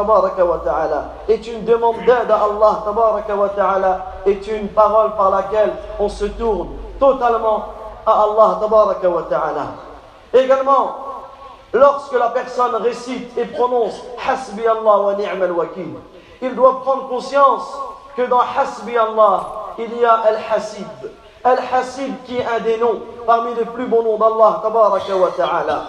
ta'ala, 0.65 1.13
est 1.29 1.47
une 1.47 1.65
demande 1.65 1.99
d'aide 1.99 2.31
à 2.31 2.41
Allah 2.45 2.83
ta'ala, 3.55 4.07
est 4.27 4.47
une 4.49 4.69
parole 4.69 5.15
par 5.17 5.31
laquelle 5.31 5.73
on 6.01 6.09
se 6.09 6.25
tourne 6.25 6.71
totalement 6.99 7.67
à 8.05 8.25
Allah 8.25 8.59
ta'ala. 9.31 9.67
Également, 10.35 10.97
lorsque 11.73 12.15
la 12.15 12.31
personne 12.31 12.75
récite 12.77 13.37
et 13.39 13.45
prononce 13.45 14.03
Hasbi 14.29 14.67
Allah 14.67 14.99
wa 14.99 15.15
ni'mal 15.15 15.53
wakil, 15.53 15.95
il 16.43 16.55
doit 16.57 16.81
prendre 16.83 17.09
conscience 17.09 17.79
que 18.17 18.23
dans 18.23 18.41
Hasbi 18.41 18.97
Allah, 18.97 19.47
il 19.79 19.97
y 19.99 20.05
a 20.05 20.15
Al-Hasib. 20.15 20.87
Al-Hasib 21.45 22.15
qui 22.25 22.37
est 22.37 22.45
un 22.45 22.61
des 22.61 22.77
noms 22.79 23.01
parmi 23.27 23.55
les 23.55 23.65
plus 23.65 23.87
bons 23.87 24.03
noms 24.03 24.19
d'Allah, 24.19 24.63
ta'ala. 25.37 25.83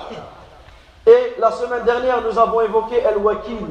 Et 1.08 1.36
la 1.40 1.52
semaine 1.52 1.84
dernière, 1.84 2.22
nous 2.22 2.38
avons 2.38 2.62
évoqué 2.62 3.04
Al-Wakil, 3.04 3.66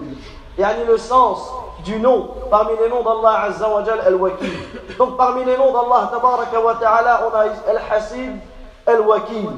yani 0.58 0.84
le 0.86 0.96
sens 0.96 1.52
du 1.84 2.00
nom 2.00 2.30
parmi 2.50 2.72
les 2.80 2.88
noms 2.88 3.02
d'Allah 3.02 3.42
Azza 3.44 3.68
wa 3.68 3.82
Al-Wakil. 4.06 4.52
Donc 4.98 5.16
parmi 5.16 5.44
les 5.44 5.56
noms 5.56 5.72
d'Allah 5.72 6.10
tabaraka 6.10 6.60
wa 6.60 6.74
ta'ala, 6.74 7.28
on 7.30 7.36
a 7.36 7.70
Al-Hasib, 7.70 8.36
Al-Wakil. 8.86 9.50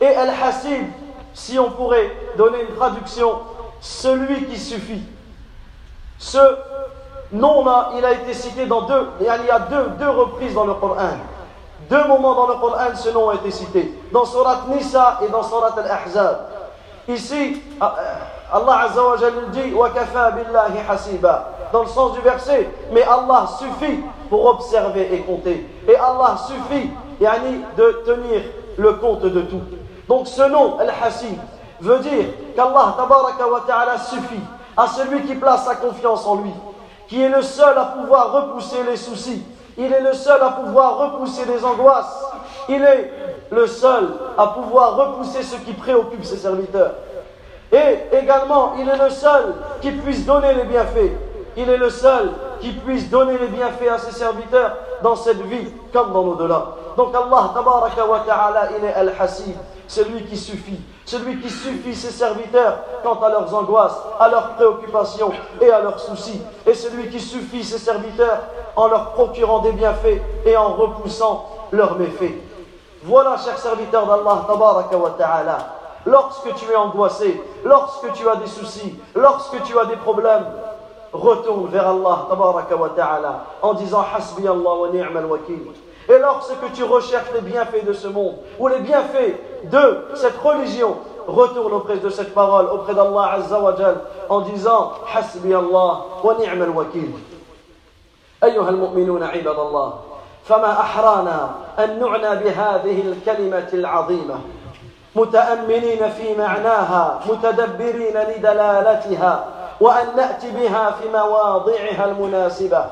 Et 0.00 0.06
Al-Hasib, 0.06 0.86
si 1.34 1.58
on 1.58 1.70
pourrait 1.70 2.10
donner 2.38 2.62
une 2.62 2.74
traduction, 2.74 3.40
celui 3.80 4.46
qui 4.46 4.58
suffit. 4.58 5.02
Ce 6.18 6.38
nom-là, 7.32 7.90
il 7.98 8.04
a 8.04 8.12
été 8.12 8.32
cité 8.32 8.66
dans 8.66 8.82
deux, 8.82 9.08
il 9.20 9.26
y 9.26 9.28
a 9.28 9.58
deux, 9.58 9.90
deux 9.98 10.08
reprises 10.08 10.54
dans 10.54 10.64
le 10.64 10.74
Coran. 10.74 11.18
Deux 11.88 12.04
moments 12.08 12.34
dans 12.34 12.48
le 12.48 12.54
Coran, 12.54 12.94
ce 12.94 13.10
nom 13.10 13.30
a 13.30 13.34
été 13.34 13.50
cité. 13.50 13.92
Dans 14.12 14.24
Surat 14.24 14.62
Nisa 14.68 15.20
et 15.24 15.28
dans 15.28 15.42
Surat 15.42 15.74
Al-Ahzab. 15.76 16.38
Ici, 17.08 17.62
euh, 17.80 17.86
Allah 18.52 18.80
Azza 18.80 19.02
wa 19.02 19.16
dit 19.52 19.72
Wa 19.72 19.90
billahi 19.90 20.78
hasiba 20.88 21.52
dans 21.72 21.82
le 21.82 21.88
sens 21.88 22.12
du 22.12 22.20
verset, 22.20 22.68
mais 22.92 23.02
Allah 23.02 23.46
suffit 23.58 24.00
pour 24.28 24.46
observer 24.46 25.12
et 25.12 25.20
compter. 25.20 25.66
Et 25.88 25.96
Allah 25.96 26.36
suffit 26.46 26.90
yani, 27.20 27.60
de 27.76 28.02
tenir 28.06 28.42
le 28.76 28.92
compte 28.94 29.22
de 29.22 29.40
tout. 29.42 29.60
Donc 30.08 30.28
ce 30.28 30.42
nom, 30.42 30.78
Al-Hasib, 30.78 31.38
veut 31.80 31.98
dire 31.98 32.26
qu'Allah 32.54 32.96
ta'ala 33.66 33.98
suffit 33.98 34.40
à 34.76 34.86
celui 34.86 35.22
qui 35.22 35.34
place 35.34 35.64
sa 35.64 35.74
confiance 35.76 36.26
en 36.26 36.36
lui, 36.36 36.52
qui 37.08 37.22
est 37.22 37.28
le 37.28 37.42
seul 37.42 37.76
à 37.76 37.84
pouvoir 37.84 38.32
repousser 38.32 38.82
les 38.88 38.96
soucis, 38.96 39.42
il 39.78 39.92
est 39.92 40.00
le 40.00 40.12
seul 40.12 40.42
à 40.42 40.50
pouvoir 40.50 40.98
repousser 40.98 41.44
les 41.44 41.64
angoisses, 41.64 42.24
il 42.68 42.82
est 42.82 43.12
le 43.50 43.66
seul 43.66 44.08
à 44.36 44.48
pouvoir 44.48 44.96
repousser 44.96 45.42
ce 45.42 45.56
qui 45.56 45.72
préoccupe 45.72 46.24
ses 46.24 46.36
serviteurs. 46.36 46.92
Et 47.72 48.16
également, 48.16 48.72
il 48.78 48.88
est 48.88 48.96
le 48.96 49.10
seul 49.10 49.54
qui 49.80 49.90
puisse 49.90 50.24
donner 50.24 50.54
les 50.54 50.64
bienfaits. 50.64 51.12
Il 51.56 51.68
est 51.68 51.76
le 51.76 51.90
seul 51.90 52.30
qui 52.60 52.72
puisse 52.72 53.10
donner 53.10 53.38
les 53.38 53.48
bienfaits 53.48 53.88
à 53.92 53.98
ses 53.98 54.12
serviteurs 54.12 54.76
dans 55.02 55.16
cette 55.16 55.40
vie 55.42 55.68
comme 55.92 56.12
dans 56.12 56.22
l'au-delà. 56.22 56.66
Donc 56.96 57.14
Allah 57.14 57.52
wa 58.08 58.20
ta'ala, 58.26 58.68
il 58.78 58.84
est 58.84 58.94
Al-Hasib, 58.94 59.56
celui 59.88 60.24
qui 60.24 60.36
suffit, 60.36 60.80
celui 61.06 61.40
qui 61.40 61.48
suffit 61.48 61.94
ses 61.94 62.10
serviteurs 62.10 62.80
quant 63.02 63.18
à 63.22 63.30
leurs 63.30 63.54
angoisses, 63.54 63.96
à 64.18 64.28
leurs 64.28 64.54
préoccupations 64.54 65.32
et 65.60 65.70
à 65.70 65.80
leurs 65.80 66.00
soucis, 66.00 66.42
et 66.66 66.74
celui 66.74 67.08
qui 67.08 67.20
suffit 67.20 67.64
ses 67.64 67.78
serviteurs 67.78 68.40
en 68.74 68.88
leur 68.88 69.12
procurant 69.12 69.60
des 69.60 69.72
bienfaits 69.72 70.20
et 70.44 70.56
en 70.56 70.74
repoussant 70.74 71.48
leurs 71.70 71.96
méfaits. 71.96 72.34
Voilà, 73.04 73.36
chers 73.38 73.58
serviteurs 73.58 74.06
d'Allah 74.06 75.68
lorsque 76.06 76.54
tu 76.54 76.70
es 76.70 76.76
angoissé, 76.76 77.40
lorsque 77.64 78.12
tu 78.12 78.28
as 78.28 78.36
des 78.36 78.46
soucis, 78.46 78.94
lorsque 79.14 79.62
tu 79.62 79.78
as 79.78 79.84
des 79.86 79.96
problèmes, 79.96 80.46
retourne 81.12 81.68
vers 81.68 81.88
Allah 81.88 83.44
en 83.62 83.74
disant 83.74 84.04
Hasbi 84.14 84.46
Allah 84.46 84.74
wa 84.74 84.88
ni'mal 84.88 85.26
wakil. 85.26 85.72
Et 86.09 86.17
lorsque 86.19 86.73
tu 86.73 86.83
recherches 86.83 87.31
les 87.33 87.41
bienfaits 87.41 87.85
de 87.85 87.93
ce 87.93 88.07
monde 88.07 88.35
ou 88.59 88.67
les 88.67 88.79
bienfaits 88.79 89.35
de 89.65 90.07
cette 90.15 90.37
religion, 90.37 90.97
retourne 91.27 91.73
auprès 91.73 91.97
de 91.97 92.09
cette 92.09 92.33
parole, 92.33 92.65
auprès 92.65 92.93
d'Allah 92.93 93.33
Azza 93.33 93.59
wa 93.59 93.75
Jal, 93.75 93.97
en 94.27 94.41
disant 94.41 94.93
Hasbi 95.13 95.53
Allah 95.53 96.05
wa 96.23 96.35
ni'mal 96.39 96.69
wakil. 96.69 97.11
أيها 98.43 98.69
المؤمنون 98.69 99.23
عباد 99.23 99.59
الله 99.59 99.93
فما 100.45 100.71
أحرانا 100.71 101.49
أن 101.79 101.99
نعنى 101.99 102.43
بهذه 102.43 103.01
الكلمة 103.01 103.67
العظيمة 103.73 104.35
متأملين 105.15 106.09
في 106.09 106.35
معناها 106.37 107.19
متدبرين 107.29 108.17
لدلالتها 108.17 109.45
وأن 109.81 110.07
نأتي 110.15 110.51
بها 110.51 110.91
في 110.91 111.09
مواضعها 111.09 112.05
المناسبة 112.05 112.85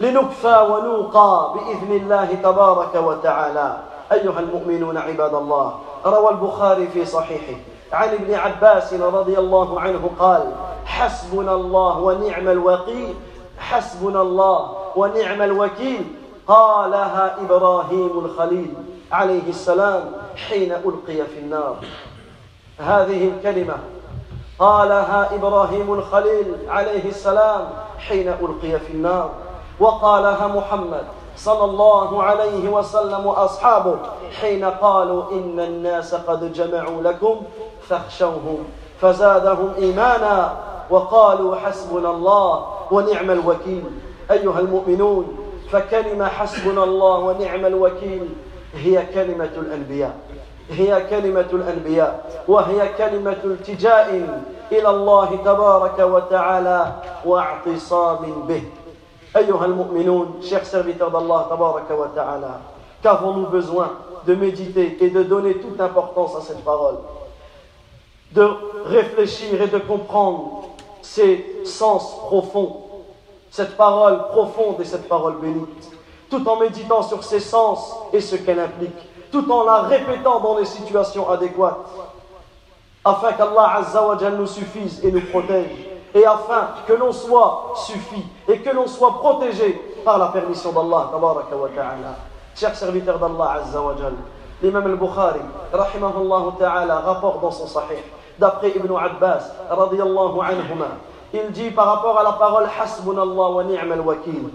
لنكفى 0.00 0.66
ونوقى 0.70 1.54
بإذن 1.54 1.92
الله 1.92 2.34
تبارك 2.42 2.94
وتعالى. 2.94 3.76
أيها 4.12 4.40
المؤمنون 4.40 4.96
عباد 4.96 5.34
الله 5.34 5.74
روى 6.06 6.30
البخاري 6.30 6.86
في 6.86 7.04
صحيحه 7.04 7.60
عن 7.92 8.08
ابن 8.08 8.34
عباس 8.34 8.94
رضي 8.94 9.38
الله 9.38 9.80
عنه 9.80 10.10
قال 10.18 10.52
حسبنا 10.84 11.54
الله 11.54 11.98
ونعم 11.98 12.48
الوكيل 12.48 13.14
حسبنا 13.58 14.22
الله 14.22 14.70
ونعم 14.96 15.42
الوكيل. 15.42 16.04
قالها 16.48 17.36
إبراهيم 17.40 18.24
الخليل 18.24 18.74
عليه 19.12 19.48
السلام 19.48 20.12
حين 20.48 20.72
ألقي 20.72 21.26
في 21.26 21.38
النار. 21.38 21.76
هذه 22.78 23.28
الكلمة 23.28 23.74
قالها 24.58 25.34
إبراهيم 25.34 25.92
الخليل 25.92 26.56
عليه 26.68 27.08
السلام 27.08 27.68
حين 27.98 28.28
ألقي 28.28 28.80
في 28.80 28.92
النار. 28.92 29.30
وقالها 29.80 30.46
محمد 30.46 31.04
صلى 31.36 31.64
الله 31.64 32.22
عليه 32.22 32.68
وسلم 32.68 33.26
وأصحابه 33.26 33.96
حين 34.40 34.64
قالوا 34.64 35.22
إن 35.32 35.60
الناس 35.60 36.14
قد 36.14 36.52
جمعوا 36.52 37.02
لكم 37.02 37.40
فاخشوهم 37.88 38.64
فزادهم 39.00 39.72
إيمانا 39.78 40.56
وقالوا 40.90 41.56
حسبنا 41.56 42.10
الله 42.10 42.66
ونعم 42.90 43.30
الوكيل 43.30 43.84
أيها 44.30 44.60
المؤمنون 44.60 45.36
فكلمة 45.70 46.28
حسبنا 46.28 46.84
الله 46.84 47.18
ونعم 47.18 47.66
الوكيل 47.66 48.28
هي 48.74 49.06
كلمة 49.14 49.50
الأنبياء 49.56 50.14
هي 50.70 51.00
كلمة 51.10 51.46
الأنبياء 51.52 52.42
وهي 52.48 52.88
كلمة 52.98 53.36
التجاء 53.44 54.28
إلى 54.72 54.90
الله 54.90 55.38
تبارك 55.44 55.98
وتعالى 55.98 56.92
واعتصام 57.24 58.44
به 58.48 58.62
chers 60.42 60.66
serviteurs 60.66 61.10
d'Allah, 61.10 61.48
qu'avons-nous 63.02 63.46
besoin 63.46 63.92
de 64.26 64.34
méditer 64.34 64.98
et 65.00 65.10
de 65.10 65.22
donner 65.22 65.54
toute 65.54 65.80
importance 65.80 66.36
à 66.36 66.40
cette 66.40 66.64
parole? 66.64 66.96
De 68.32 68.48
réfléchir 68.86 69.60
et 69.60 69.68
de 69.68 69.78
comprendre 69.78 70.62
ses 71.02 71.62
sens 71.64 72.16
profonds, 72.26 72.76
cette 73.50 73.76
parole 73.76 74.28
profonde 74.28 74.80
et 74.80 74.84
cette 74.84 75.08
parole 75.08 75.36
bénite, 75.40 75.90
tout 76.28 76.46
en 76.48 76.56
méditant 76.56 77.02
sur 77.02 77.24
ses 77.24 77.40
sens 77.40 77.96
et 78.12 78.20
ce 78.20 78.36
qu'elle 78.36 78.60
implique, 78.60 78.94
tout 79.32 79.50
en 79.50 79.64
la 79.64 79.82
répétant 79.82 80.40
dans 80.40 80.58
les 80.58 80.64
situations 80.64 81.28
adéquates, 81.28 81.88
afin 83.04 83.32
qu'Allah 83.32 83.76
Azza 83.76 84.30
nous 84.30 84.46
suffise 84.46 85.04
et 85.04 85.10
nous 85.10 85.22
protège 85.22 85.89
et 86.14 86.24
afin 86.24 86.68
que 86.86 86.92
l'on 86.92 87.12
soit 87.12 87.72
suffi 87.76 88.24
et 88.48 88.58
que 88.58 88.70
l'on 88.70 88.86
soit 88.86 89.14
protégé 89.18 89.72
par 90.04 90.18
la 90.18 90.28
permission 90.28 90.72
d'Allah. 90.72 91.10
Chers 92.54 92.74
serviteurs 92.74 93.18
d'Allah 93.18 93.62
Azza 93.62 93.80
wa 93.80 93.94
l'imam 94.62 94.86
al-Bukhari, 94.86 95.40
rahimahullah 95.72 96.52
ta'ala, 96.58 97.00
rapporte 97.00 97.40
dans 97.40 97.50
son 97.50 97.66
sahih, 97.66 98.02
d'après 98.38 98.70
Ibn 98.70 98.94
Abbas, 98.96 99.52
radiyallahu 99.70 100.40
anhuma, 100.40 100.88
il 101.32 101.50
dit 101.52 101.70
par 101.70 101.86
rapport 101.86 102.18
à 102.18 102.22
la 102.22 102.32
parole 102.32 102.68
Hasbunallah 102.80 103.50
wa 103.50 103.64
ni'mal 103.64 104.00
wakil. 104.00 104.50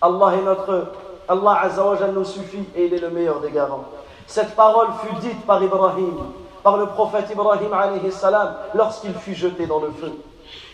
Allah 0.00 0.34
est 0.36 0.42
notre 0.42 0.86
Allah 1.28 1.60
Azzawajal 1.62 2.12
nous 2.12 2.24
suffit 2.24 2.64
et 2.74 2.86
il 2.86 2.94
est 2.94 3.00
le 3.00 3.10
meilleur 3.10 3.40
des 3.40 3.50
garants. 3.50 3.84
Cette 4.26 4.54
parole 4.54 4.88
fut 5.02 5.14
dite 5.16 5.44
par 5.46 5.62
Ibrahim, 5.62 6.16
par 6.62 6.76
le 6.76 6.86
prophète 6.86 7.28
Ibrahim 7.30 7.72
alayhi 7.72 8.12
salam, 8.12 8.54
lorsqu'il 8.74 9.14
fut 9.14 9.34
jeté 9.34 9.66
dans 9.66 9.80
le 9.80 9.90
feu. 9.90 10.12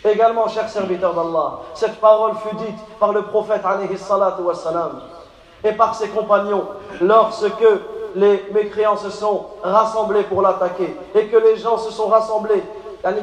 Également, 0.05 0.47
chers 0.47 0.69
serviteurs 0.69 1.15
d'Allah, 1.15 1.61
cette 1.73 1.99
parole 1.99 2.33
fut 2.35 2.55
dite 2.57 2.77
par 2.99 3.11
le 3.11 3.23
prophète 3.23 3.61
alayhi 3.65 3.97
salam 3.97 5.01
et 5.63 5.71
par 5.71 5.95
ses 5.95 6.09
compagnons 6.09 6.65
lorsque 7.01 7.65
les 8.15 8.45
mécréants 8.53 8.97
se 8.97 9.09
sont 9.09 9.47
rassemblés 9.63 10.23
pour 10.23 10.43
l'attaquer 10.43 10.95
et 11.15 11.25
que 11.25 11.37
les 11.37 11.57
gens 11.57 11.77
se 11.77 11.91
sont 11.91 12.07
rassemblés. 12.07 12.63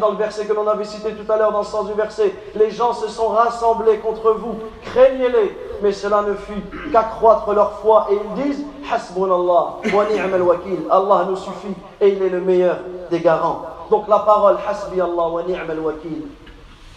Dans 0.00 0.10
le 0.10 0.16
verset 0.16 0.46
que 0.46 0.52
l'on 0.52 0.68
avait 0.68 0.84
cité 0.84 1.12
tout 1.12 1.30
à 1.32 1.36
l'heure, 1.36 1.50
dans 1.50 1.60
le 1.60 1.64
sens 1.64 1.86
du 1.86 1.92
verset, 1.94 2.32
les 2.54 2.70
gens 2.70 2.92
se 2.92 3.08
sont 3.08 3.28
rassemblés 3.28 3.98
contre 3.98 4.30
vous, 4.32 4.54
craignez-les, 4.84 5.58
mais 5.82 5.92
cela 5.92 6.22
ne 6.22 6.34
fut 6.34 6.62
qu'accroître 6.92 7.52
leur 7.52 7.72
foi 7.80 8.06
et 8.10 8.14
ils 8.14 8.42
disent 8.44 8.64
Hasbunallah 8.92 9.78
wa 9.92 10.04
ni'mal 10.08 10.42
wakil, 10.42 10.82
Allah 10.88 11.26
nous 11.28 11.36
suffit 11.36 11.74
et 12.00 12.10
il 12.10 12.22
est 12.22 12.28
le 12.28 12.40
meilleur 12.40 12.76
des 13.10 13.18
garants. 13.18 13.62
Donc 13.90 14.06
la 14.06 14.20
parole 14.20 14.56
Hasbi 14.68 15.00
Allah 15.00 15.28
wa 15.28 15.42
ni'mal 15.42 15.80
wakil, 15.80 16.28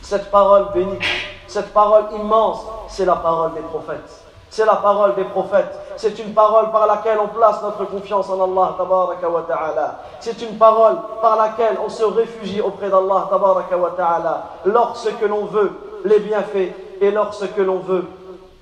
cette 0.05 0.31
parole 0.31 0.67
bénie, 0.75 0.99
cette 1.47 1.73
parole 1.73 2.05
immense, 2.15 2.65
c'est 2.89 3.05
la 3.05 3.17
parole 3.17 3.55
des 3.55 3.61
prophètes. 3.61 4.25
C'est 4.51 4.67
la 4.67 4.77
parole 4.77 5.15
des 5.15 5.25
prophètes. 5.25 5.79
C'est 5.97 6.19
une 6.19 6.35
parole 6.35 6.73
par 6.73 6.87
laquelle 6.87 7.19
on 7.23 7.29
place 7.29 7.63
notre 7.63 7.85
confiance 7.85 8.29
en 8.29 8.43
Allah 8.43 8.75
wa 8.81 9.45
ta'ala. 9.47 10.01
C'est 10.19 10.43
une 10.43 10.59
parole 10.59 10.97
par 11.23 11.37
laquelle 11.37 11.79
on 11.85 11.89
se 11.89 12.03
réfugie 12.03 12.61
auprès 12.61 12.91
d'Allah 12.91 13.29
wa 13.31 13.91
ta'ala 13.97 14.45
lorsque 14.65 15.23
l'on 15.23 15.45
veut 15.45 15.71
les 16.05 16.19
bienfaits 16.19 16.75
et 17.01 17.11
lorsque 17.13 17.57
l'on 17.59 17.79
veut 17.79 18.05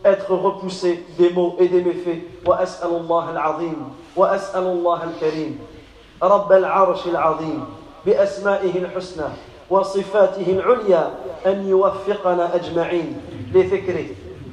être 0.05 0.35
repoussé 0.35 1.07
des 1.17 1.31
maux 1.31 1.57
et 1.59 1.69
des 1.69 1.81
méfaits. 1.81 2.23
وأسأل 2.47 2.91
الله 2.91 3.31
العظيم 3.31 3.95
وأسأل 4.17 4.63
الله 4.63 5.05
الكريم 5.05 5.61
رب 6.23 6.53
العرش 6.53 7.07
العظيم 7.07 7.65
بأسمائه 8.07 8.79
الحسنى 8.79 9.29
وصفاته 9.71 10.47
العليا 10.49 11.11
أن 11.46 11.68
يوفقنا 11.68 12.56
أجمعين 12.56 13.22
لذكره 13.54 14.06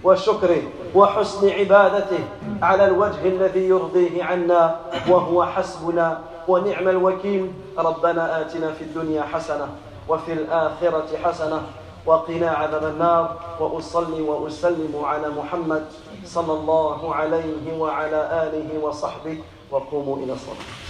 وشكره 0.05 0.63
وحسن 0.95 1.51
عبادته 1.51 2.19
على 2.63 2.85
الوجه 2.85 3.23
الذي 3.25 3.69
يرضيه 3.69 4.25
عنا 4.25 4.77
وهو 5.09 5.45
حسبنا 5.45 6.21
ونعم 6.49 6.89
الوكيل. 6.89 7.53
ربنا 7.79 8.41
آتنا 8.41 8.73
في 8.73 8.85
الدنيا 8.85 9.23
حسنة 9.23 9.69
وفي 10.09 10.33
الآخرة 10.33 11.09
حسنة 11.25 11.63
وقنا 12.07 12.51
عذاب 12.51 12.85
النار. 12.85 13.37
وأصلي 13.61 14.21
وأسلم 14.21 15.03
على 15.05 15.29
محمد 15.29 15.85
صلى 16.25 16.53
الله 16.53 17.15
عليه 17.15 17.79
وعلى 17.79 18.21
آله 18.49 18.85
وصحبه. 18.85 19.39
وقوموا 19.71 20.17
إلى 20.17 20.33
الصلاة. 20.33 20.90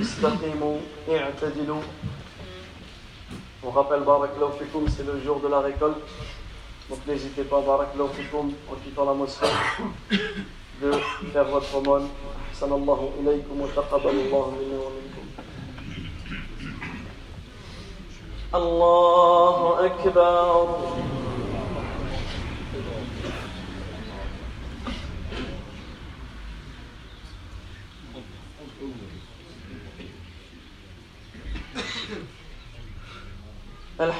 استقيموا 0.00 0.76
اعتدلوا 1.08 1.82
On 3.62 3.70
rappelle 3.72 4.00
Barakallahu 4.00 4.52
Fikoum, 4.58 4.88
c'est 4.88 5.04
le 5.06 5.20
jour 5.20 5.38
de 5.38 5.48
la 5.48 5.60
récolte. 5.60 5.98
Donc 6.88 7.06
n'hésitez 7.06 7.44
pas, 7.44 7.60
Barakallahu 7.60 8.08
Fikoum, 8.14 8.52
en 8.70 8.74
quittant 8.82 9.04
la 9.04 9.12
mosquée, 9.12 9.46
de 10.80 10.90
faire 11.30 11.44
votre 11.44 11.76
aumône. 11.76 12.08
Sallallahu 12.54 13.20
ilaykum 13.20 13.60
wa 13.60 13.68
taqabbalallahu 13.68 14.52
minna 14.56 14.78
wa 14.80 14.90
minkum. 14.96 15.26
Allahu 18.52 19.84
Akbar. 19.84 21.13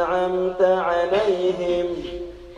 أنعمت 0.00 0.62
عليهم 0.62 1.86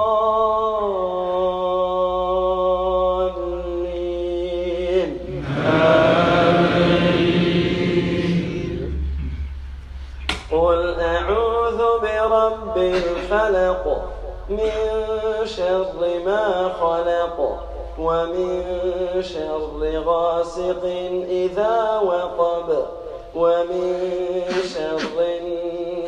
قل 10.51 10.99
أعوذ 10.99 11.81
برب 12.01 12.77
الفلق 12.77 14.03
من 14.49 14.71
شر 15.45 16.19
ما 16.25 16.71
خلق 16.81 17.37
ومن 17.99 18.63
شر 19.21 20.01
غاسق 20.05 20.83
إذا 21.29 21.99
وقب 22.03 22.85
ومن 23.35 24.43
شر 24.73 25.19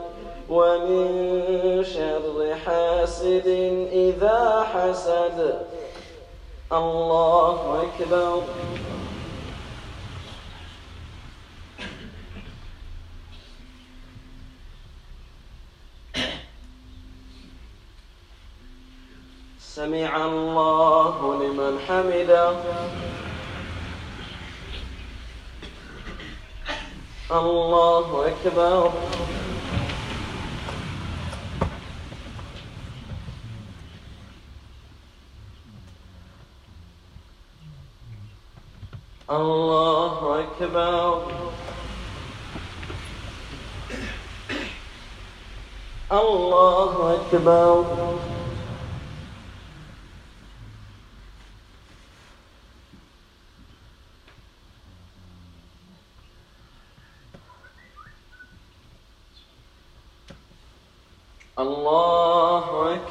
ومن 0.51 1.85
شر 1.85 2.55
حاسد 2.67 3.47
إذا 3.93 4.67
حسد. 4.75 5.59
الله 6.73 7.83
أكبر. 7.83 8.43
سمع 19.77 20.17
الله 20.17 21.17
لمن 21.43 21.79
حمده. 21.89 22.57
الله 27.31 28.27
أكبر. 28.29 28.93
الله 39.31 40.41
أكبر. 40.41 41.23
الله 46.12 47.19
أكبر. 47.21 48.36